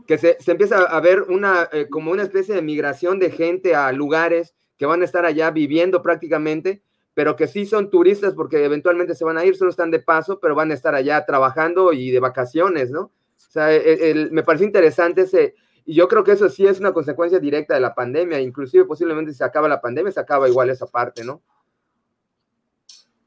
[0.06, 3.90] que se, empieza a ver una, eh, como una especie de migración de gente a
[3.92, 6.82] lugares que van a estar allá viviendo prácticamente,
[7.14, 10.38] pero que sí son turistas porque eventualmente se van a ir, solo están de paso,
[10.38, 13.00] pero van a estar allá trabajando y de vacaciones, ¿no?
[13.00, 15.54] O sea, e, me parece interesante ese,
[15.88, 19.32] y yo creo que eso sí es una consecuencia directa de la pandemia, inclusive posiblemente
[19.32, 21.42] si se acaba la pandemia, se acaba igual esa parte, ¿no?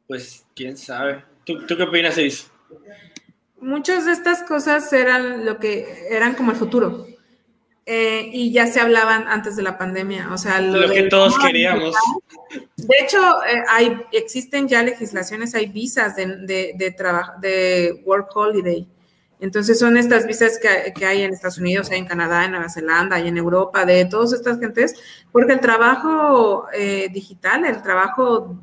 [0.07, 1.25] Pues, quién sabe.
[1.43, 2.51] ¿Tú, qué opinas, Iris?
[3.61, 7.05] Muchas de estas cosas eran lo que eran como el futuro.
[7.85, 11.95] Eh, y ya se hablaban antes de la pandemia, o sea, lo, que todos queríamos.
[12.77, 18.29] De hecho, eh, hay, existen ya legislaciones, hay visas de, de, de, trabajo, de work
[18.35, 18.87] holiday.
[19.39, 22.69] Entonces son estas visas que, que, hay en Estados Unidos, hay en Canadá, en Nueva
[22.69, 24.93] Zelanda y en Europa, de todas estas gentes,
[25.31, 28.61] porque el trabajo eh, digital, el trabajo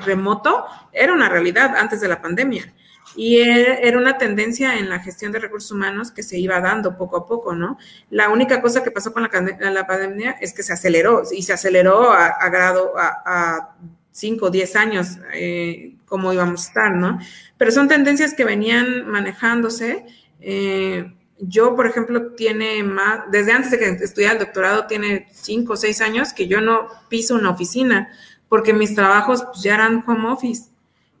[0.00, 2.72] remoto, era una realidad antes de la pandemia.
[3.14, 7.16] Y era una tendencia en la gestión de recursos humanos que se iba dando poco
[7.16, 7.78] a poco, ¿no?
[8.10, 11.52] La única cosa que pasó con la, la pandemia es que se aceleró y se
[11.52, 13.76] aceleró a, grado, a,
[14.10, 17.18] 5 o 10 años eh, cómo íbamos a estar, ¿no?
[17.58, 20.06] Pero son tendencias que venían manejándose.
[20.40, 25.72] Eh, yo, por ejemplo, tiene más, desde antes de que estudiara el doctorado, tiene 5
[25.72, 28.10] o 6 años que yo no piso una oficina,
[28.48, 30.70] porque mis trabajos ya eran home office.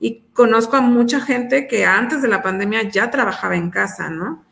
[0.00, 4.46] Y conozco a mucha gente que antes de la pandemia ya trabajaba en casa, ¿no?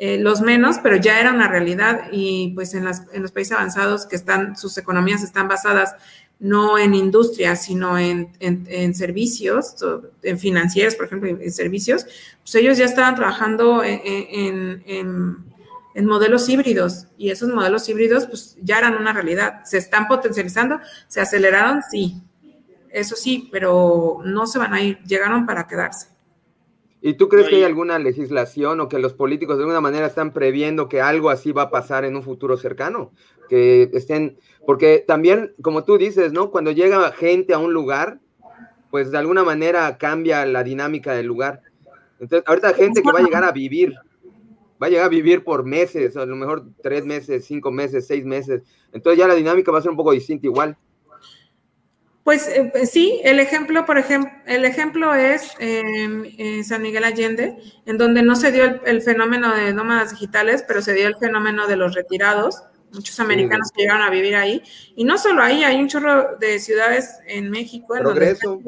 [0.00, 4.14] Eh, los menos, pero ya era una realidad y pues en, los países avanzados que
[4.14, 5.96] están, sus economías están basadas
[6.38, 8.30] no en industria, sino en,
[8.94, 9.74] servicios,
[10.22, 12.06] en financieros, por ejemplo, en, servicios,
[12.42, 18.78] pues ellos ya estaban trabajando en, en, modelos híbridos y esos modelos híbridos pues ya
[18.78, 19.64] eran una realidad.
[19.64, 20.78] ¿Se están potencializando?
[21.08, 21.82] ¿Se aceleraron?
[21.90, 22.22] Sí,
[22.90, 26.08] eso sí, pero no se van a ir, llegaron para quedarse.
[27.00, 30.32] ¿Y tú crees que hay alguna legislación o que los políticos de alguna manera están
[30.32, 33.12] previendo que algo así va a pasar en un futuro cercano?
[33.48, 36.50] Que estén, porque también, como tú dices, ¿no?
[36.50, 38.18] Cuando llega gente a un lugar,
[38.90, 41.62] pues de alguna manera cambia la dinámica del lugar.
[42.18, 43.94] Entonces, ahorita gente que va a llegar a vivir,
[44.82, 48.24] va a llegar a vivir por meses, a lo mejor tres meses, cinco meses, seis
[48.24, 48.62] meses.
[48.92, 50.76] Entonces ya la dinámica va a ser un poco distinta igual.
[52.28, 57.56] Pues eh, sí, el ejemplo, por ejemplo, el ejemplo es en San Miguel Allende,
[57.86, 61.66] en donde no se dio el, fenómeno de nómadas digitales, pero se dio el fenómeno
[61.66, 64.62] de los retirados, muchos americanos que llegaron a vivir ahí,
[64.94, 67.96] y no solo ahí, hay un chorro de ciudades en México.
[67.96, 68.60] En Progreso.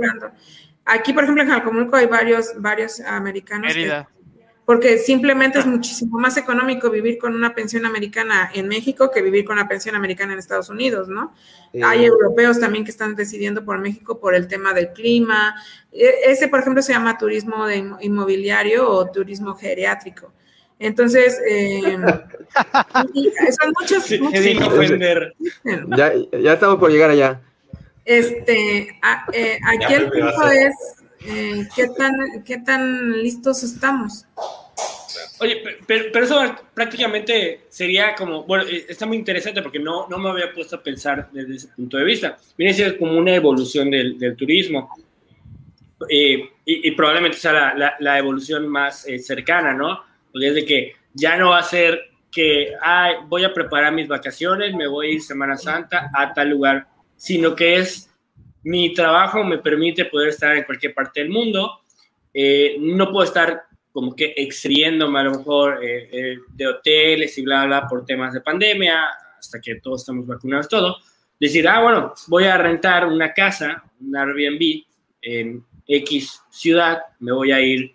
[0.86, 3.74] Aquí, por ejemplo, en Jalcomulco hay varios, varios americanos
[4.64, 9.44] porque simplemente es muchísimo más económico vivir con una pensión americana en México que vivir
[9.44, 11.34] con una pensión americana en Estados Unidos, ¿no?
[11.82, 15.54] Hay europeos también que están decidiendo por México por el tema del clima.
[15.92, 20.32] E, ese, por ejemplo, se llama turismo de inmobiliario o turismo geriátrico.
[20.78, 21.98] Entonces, eh,
[23.60, 24.08] son muchos...
[25.96, 27.40] ya, ya estamos por llegar allá.
[28.04, 28.98] Este,
[29.32, 32.12] eh, aquí el punto es eh, ¿qué, tan,
[32.44, 34.26] ¿qué tan listos estamos?
[35.40, 40.30] Oye, pero, eso prácticamente sería como, bueno, eh, está muy interesante porque no, no me
[40.30, 42.36] había puesto a pensar desde ese punto de vista.
[42.56, 44.90] Viene a ser como una evolución del, del turismo
[46.08, 50.02] eh, y, probablemente sea la, la, evolución más cercana, ¿no?
[50.32, 54.86] Desde que ya no va a ser que ay, voy a preparar mis vacaciones, me
[54.86, 58.09] voy a ir Semana Santa a tal lugar, sino que es
[58.62, 61.80] mi trabajo me permite poder estar en cualquier parte del mundo.
[62.32, 67.42] Eh, no puedo estar como que extriéndome a lo mejor eh, eh, de hoteles y
[67.42, 69.08] bla, bla, por temas de pandemia,
[69.38, 70.96] hasta que todos estamos vacunados, todo.
[71.38, 74.84] Decir, ah, bueno, voy a rentar una casa, un Airbnb
[75.22, 77.92] en X ciudad, me voy a ir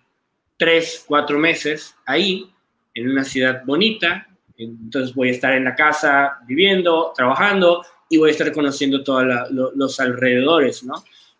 [0.56, 2.50] tres, cuatro meses ahí,
[2.94, 4.26] en una ciudad bonita,
[4.58, 9.24] entonces voy a estar en la casa viviendo, trabajando, y voy a estar conociendo todos
[9.50, 10.94] los alrededores, ¿no?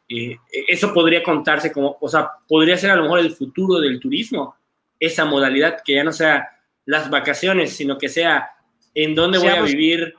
[0.08, 0.36] Eh,
[0.68, 4.54] eso podría contarse como, o sea, podría ser a lo mejor el futuro del turismo,
[5.00, 6.48] esa modalidad que ya no sea
[6.84, 8.50] las vacaciones, sino que sea
[8.94, 10.14] en dónde voy a vivir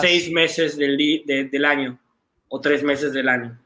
[0.00, 1.98] seis meses del, del año
[2.48, 3.58] o tres meses del año.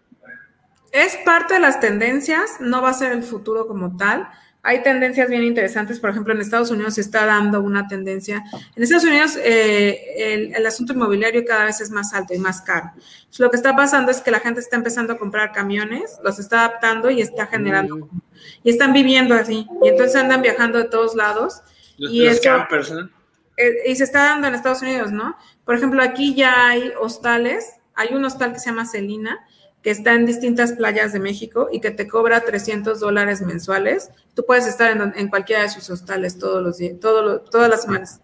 [0.93, 4.29] Es parte de las tendencias, no va a ser el futuro como tal,
[4.63, 8.45] hay tendencias bien interesantes, por ejemplo, en Estados Unidos se está dando una tendencia.
[8.77, 12.91] En Estados Unidos eh, el, asunto inmobiliario cada vez es más alto y más caro.
[13.39, 16.67] lo que está pasando es que la gente está empezando a comprar camiones, los está
[16.67, 18.21] adaptando y está generando, mm.
[18.65, 21.63] y están viviendo así, y entonces andan viajando de todos lados.
[21.97, 23.09] y los campers, ¿no?
[23.57, 25.37] Eh, y se está dando en Estados Unidos, ¿no?
[25.65, 29.39] Por ejemplo, aquí ya hay hostales, hay un hostal que se llama Celina,
[29.83, 34.11] que está en distintas playas de México y que te cobra 300 dólares mensuales.
[34.35, 38.21] Tú puedes estar en, cualquiera de sus hostales todos los días, todo todas las semanas.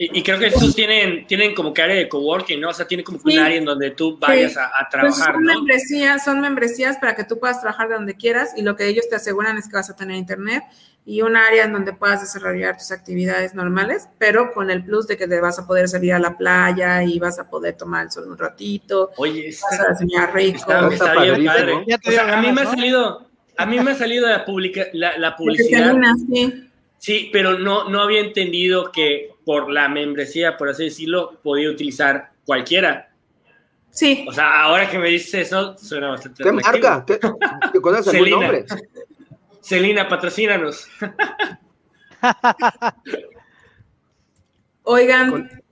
[0.00, 2.68] Y, creo que esos tienen, tienen como que área de coworking, ¿no?
[2.68, 5.54] O sea, tiene como un área en donde tú vayas a, pues trabajar, son ¿no?
[5.54, 9.08] Membresías, son membresías para que tú puedas trabajar de donde quieras y lo que ellos
[9.08, 10.62] te aseguran es que vas a tener internet
[11.04, 15.16] y un área en donde puedas desarrollar tus actividades normales, pero con el plus de
[15.16, 18.12] que te vas a poder salir a la playa y vas a poder tomar el
[18.12, 19.10] sol un ratito.
[19.16, 20.58] Oye, vas a soñar rico.
[20.92, 21.72] Está, bien padre.
[21.72, 23.26] O sea, a mí me ha salido,
[23.56, 25.96] a mí me ha salido la, publica, la, publicidad.
[26.32, 26.68] sí.
[26.98, 32.32] sí, pero no, no había entendido que por la membresía, por así decirlo, podía utilizar
[32.44, 33.08] cualquiera.
[33.88, 34.26] Sí.
[34.28, 37.02] O sea, ahora que me dices eso, suena bastante ¿Qué marca?
[37.06, 37.18] ¿Qué,
[37.72, 38.66] ¿Te conoces algún nombre?
[39.62, 40.86] Celina, patrocínanos.
[44.82, 45.62] Oigan,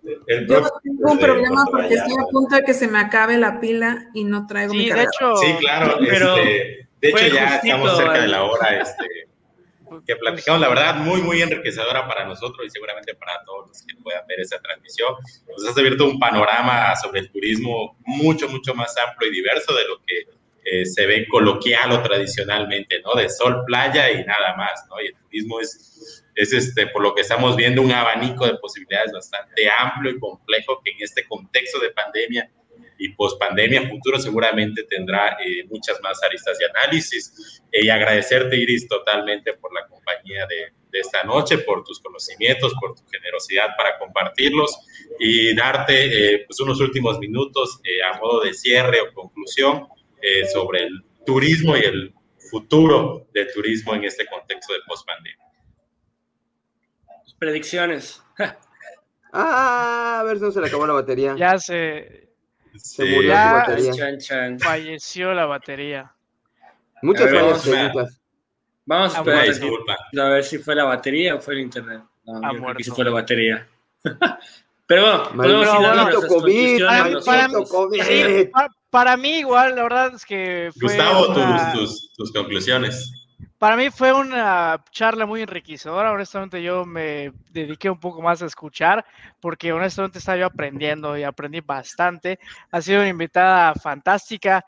[0.48, 4.06] yo tengo un problema porque estoy a punto de que se me acabe la pila
[4.14, 5.06] y no traigo mi cargador.
[5.06, 9.28] De hecho, sí, claro, pero este, de hecho ya estamos cerca de la hora este,
[10.06, 13.94] que platicamos, la verdad, muy, muy enriquecedora para nosotros y seguramente para todos los que
[14.02, 15.14] puedan ver esa transmisión.
[15.48, 19.84] Nos has abierto un panorama sobre el turismo mucho, mucho más amplio y diverso de
[19.86, 20.36] lo que
[20.68, 23.14] eh, se ve coloquial o tradicionalmente, ¿no?
[23.14, 25.00] De sol, playa y nada más, ¿no?
[25.00, 29.12] Y el turismo es, es este, por lo que estamos viendo, un abanico de posibilidades
[29.12, 32.50] bastante amplio y complejo que en este contexto de pandemia
[32.98, 37.62] y post pandemia futuro seguramente tendrá eh, muchas más aristas de análisis.
[37.72, 42.94] y agradecerte, Iris, totalmente por la compañía de, de, esta noche, por tus conocimientos, por
[42.94, 44.78] tu generosidad para compartirlos
[45.18, 47.80] y darte eh, pues unos últimos minutos
[48.10, 49.88] a modo de cierre o conclusión
[50.22, 52.14] eh, sobre el turismo y el
[52.50, 55.44] futuro del turismo en este contexto de post-pandemia.
[57.38, 58.22] Predicciones.
[59.32, 61.36] ah, a ver si no se le acabó la batería.
[61.36, 62.25] Ya se,
[62.78, 63.92] se murió la batería.
[63.92, 64.58] Chan, chan.
[64.60, 66.12] Falleció la batería.
[67.02, 68.20] Muchas gracias, vamos a- preguntas.
[68.88, 72.02] Vamos a Ah, esperar a ver si fue la batería o fue el internet.
[72.24, 72.84] No, Ha yo creo que muerto.
[72.84, 73.68] sí fue la batería.
[74.88, 77.24] Pero bueno, Maldito COVID, Para, conclusiones.
[77.24, 78.02] para- maldito COVID.
[78.02, 82.32] sí, pa- para mí igual, la verdad es que fue Gustavo, una- tus, tus, tus
[82.32, 83.12] conclusiones.
[83.66, 86.12] Para mí fue una charla muy enriquecedora.
[86.12, 89.04] Honestamente, yo me dediqué un poco más a escuchar
[89.40, 92.38] porque honestamente estaba yo aprendiendo y aprendí bastante.
[92.70, 94.64] Ha sido una invitada fantástica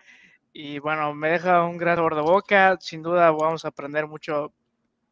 [0.52, 2.76] y bueno, me deja un gran sabor de boca.
[2.80, 4.52] Sin duda vamos a aprender mucho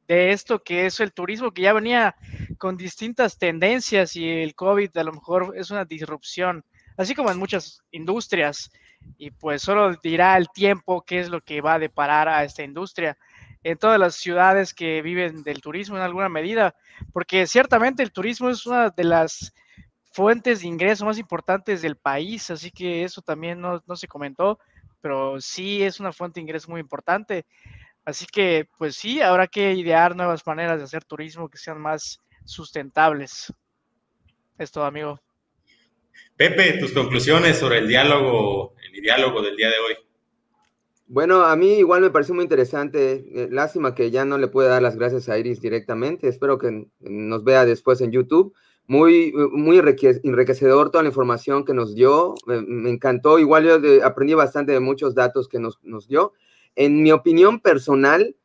[0.08, 2.16] de esto que es el turismo que ya venía
[2.58, 6.64] con distintas tendencias y el COVID a lo mejor es una disrupción,
[6.96, 8.68] así como en muchas industrias.
[9.16, 12.64] Y pues solo dirá el tiempo qué es lo que va a deparar a esta
[12.64, 13.16] industria
[13.66, 16.76] en todas las ciudades que viven del turismo en alguna medida,
[17.12, 19.52] porque ciertamente el turismo es una de las
[20.12, 24.60] fuentes de ingreso más importantes del país, así que eso también no, no se comentó,
[25.00, 27.44] pero sí es una fuente de ingreso muy importante.
[28.04, 32.20] Así que, pues sí, habrá que idear nuevas maneras de hacer turismo que sean más
[32.44, 33.52] sustentables.
[34.58, 35.20] Es todo, amigo.
[36.36, 40.05] Pepe, tus conclusiones sobre el diálogo, el diálogo del día de hoy.
[41.08, 43.24] Bueno, a mí igual me pareció muy interesante.
[43.32, 46.28] Eh, lástima que ya no le puede dar las gracias a Iris directamente.
[46.28, 48.54] Espero que nos vea después en YouTube.
[48.88, 52.34] Muy, muy enrique- enriquecedor toda la información que nos dio.
[52.46, 53.38] Me, encantó.
[53.38, 56.32] Igual yo aprendí bastante de muchos datos que nos, nos dio.
[56.74, 58.36] En mi opinión personal,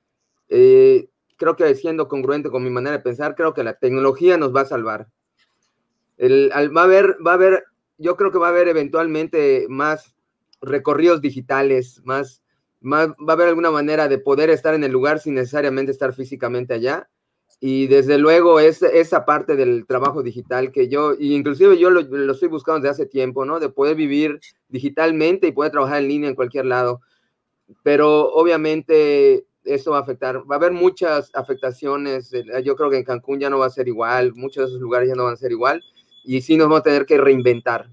[0.50, 4.56] eh, creo que siendo congruente con mi manera de pensar, creo que la tecnología nos
[4.56, 5.08] va a salvar.
[6.18, 7.64] El- va a haber, va a haber,
[7.98, 10.16] yo creo que va a haber eventualmente más
[10.62, 12.44] recorridos digitales, más,
[12.82, 16.74] va a haber alguna manera de poder estar en el lugar sin necesariamente estar físicamente
[16.74, 17.10] allá.
[17.60, 22.50] Y desde luego es esa parte del trabajo digital que yo, inclusive yo lo, estoy
[22.50, 23.60] buscando desde hace tiempo, ¿no?
[23.60, 27.02] De poder vivir digitalmente y poder trabajar en línea en cualquier lado.
[27.84, 32.34] Pero obviamente esto va a afectar, va a haber muchas afectaciones.
[32.34, 34.82] eh, Yo creo que en Cancún ya no va a ser igual, muchos de esos
[34.82, 35.84] lugares ya no van a ser igual
[36.24, 37.90] y sí nos vamos a tener que reinventar.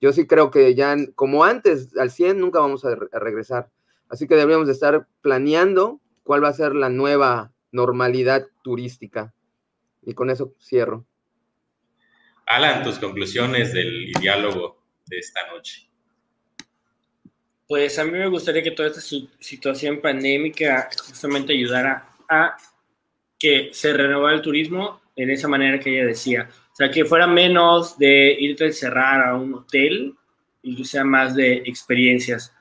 [0.00, 3.68] Yo sí creo que ya, como antes, al 100 nunca vamos a regresar.
[4.08, 9.34] Así que deberíamos de estar planeando cuál va a ser la nueva normalidad turística.
[10.02, 11.04] Y con eso cierro.
[12.46, 15.88] Alan, tus conclusiones del diálogo de esta noche.
[17.66, 19.02] Pues a mí me gustaría que toda esta
[19.38, 22.56] situación pandémica justamente ayudara a
[23.38, 26.48] que se renovara el turismo en esa manera que ella decía.
[26.72, 30.14] O sea, que fuera menos de irte a encerrar a un hotel
[30.62, 32.54] y que sea más de experiencias,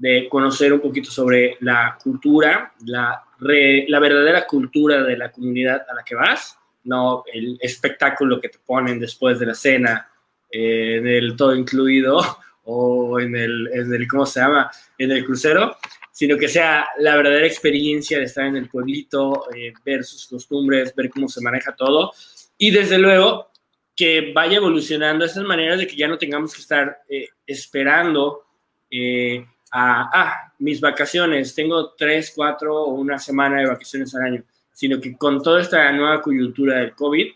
[0.00, 5.84] de conocer un poquito sobre la cultura, la, re- la verdadera cultura de la comunidad
[5.90, 10.08] a la que vas, no el espectáculo que te ponen después de la cena,
[10.50, 12.18] eh, en el todo incluido
[12.64, 14.70] o en el, en el, ¿cómo se llama?
[14.96, 15.76] En el crucero,
[16.10, 20.94] sino que sea la verdadera experiencia de estar en el pueblito, eh, ver sus costumbres,
[20.96, 22.12] ver cómo se maneja todo
[22.56, 23.50] y desde luego
[23.94, 28.46] que vaya evolucionando esas maneras de que ya no tengamos que estar eh, esperando
[28.90, 34.44] eh, a, ah, mis vacaciones, tengo tres, cuatro o una semana de vacaciones al año,
[34.72, 37.28] sino que con toda esta nueva coyuntura del COVID,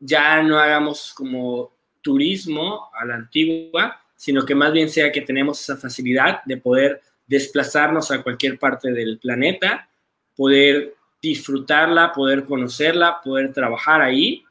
[0.00, 1.72] ya no hagamos como
[2.02, 7.00] turismo a la antigua, sino que más bien sea que tenemos esa facilidad de poder
[7.26, 9.88] desplazarnos a cualquier parte del planeta,
[10.36, 14.44] poder disfrutarla, poder conocerla, poder trabajar ahí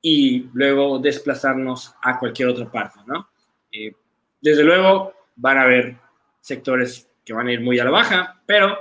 [0.00, 3.28] y luego desplazarnos a cualquier otra parte, ¿no?
[3.72, 3.94] Eh,
[4.40, 5.96] desde luego van a haber
[6.42, 8.80] sectores que van a ir muy a la baja, pero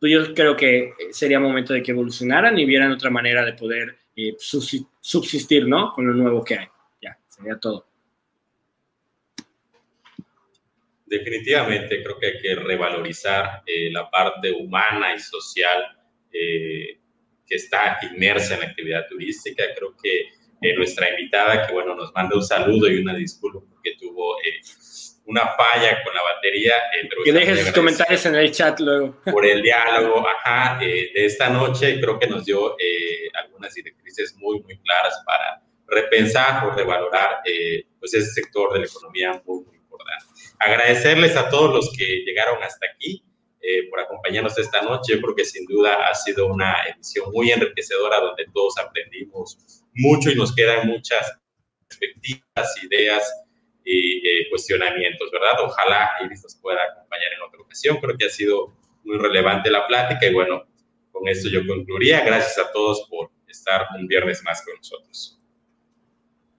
[0.00, 3.96] pues yo creo que sería momento de que evolucionaran y vieran otra manera de poder
[4.16, 5.92] eh, subsi- subsistir, ¿no?
[5.92, 6.66] Con lo nuevo que hay.
[7.00, 7.86] Ya, sería todo.
[11.06, 15.84] Definitivamente creo que hay que revalorizar eh, la parte humana y social
[16.32, 16.98] eh,
[17.46, 19.62] que está inmersa en la actividad turística.
[19.76, 20.20] Creo que
[20.62, 24.60] eh, nuestra invitada, que bueno, nos manda un saludo y una disculpa porque tuvo eh,
[25.26, 26.74] una falla con la batería.
[26.94, 29.20] Eh, que dejen sus comentarios en el chat luego.
[29.24, 32.00] Por el diálogo, ajá, de esta noche.
[32.00, 32.76] Creo que nos dio
[33.42, 37.40] algunas directrices muy, muy claras para repensar o revalorar
[37.98, 40.24] pues ese sector de la economía muy, muy importante.
[40.58, 43.22] Agradecerles a todos los que llegaron hasta aquí.
[43.66, 45.14] Eh, por acompañarnos esta noche.
[45.14, 49.56] Yo creo que sin duda ha sido una edición muy enriquecedora donde todos aprendimos
[49.94, 51.40] mucho y nos quedan muchas
[51.88, 53.43] perspectivas, ideas
[53.84, 55.60] y eh, cuestionamientos, ¿verdad?
[55.62, 57.98] Ojalá Iris nos pueda acompañar en otra ocasión.
[57.98, 58.72] Creo que ha sido
[59.04, 60.64] muy relevante la plática y bueno,
[61.12, 62.24] con esto yo concluiría.
[62.24, 65.38] Gracias a todos por estar un viernes más con nosotros.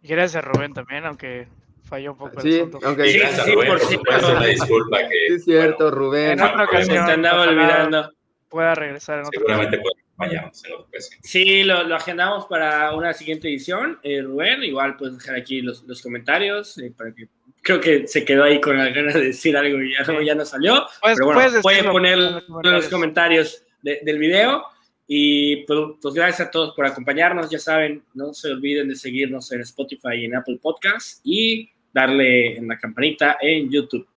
[0.04, 1.48] Gracias Rubén también, aunque
[1.84, 5.28] falló un poco sí, el aunque sí, gracias, Rubén, por supuesto, una disculpa que...
[5.28, 6.32] Sí, es cierto, Rubén.
[6.34, 8.12] En otra ocasión, te andaba olvidando.
[8.50, 11.20] Pueda regresar en otra Seguramente puede acompañarnos en otra ocasión.
[11.24, 15.84] Sí, lo, lo, agendamos para una siguiente edición, eh, Rubén, igual puedes dejar aquí los,
[15.84, 17.28] los comentarios eh, para que
[17.66, 20.46] creo que se quedó ahí con la ganas de decir algo y ya, ya no
[20.46, 20.86] salió.
[21.02, 24.64] Pues, pero bueno, puede poner en los comentarios de, del video.
[25.08, 27.50] Y pues, pues, gracias a todos por acompañarnos.
[27.50, 31.22] Ya saben, no se olviden de seguirnos en Spotify y en Apple Podcasts.
[31.24, 34.08] Y darle en la campanita en YouTube.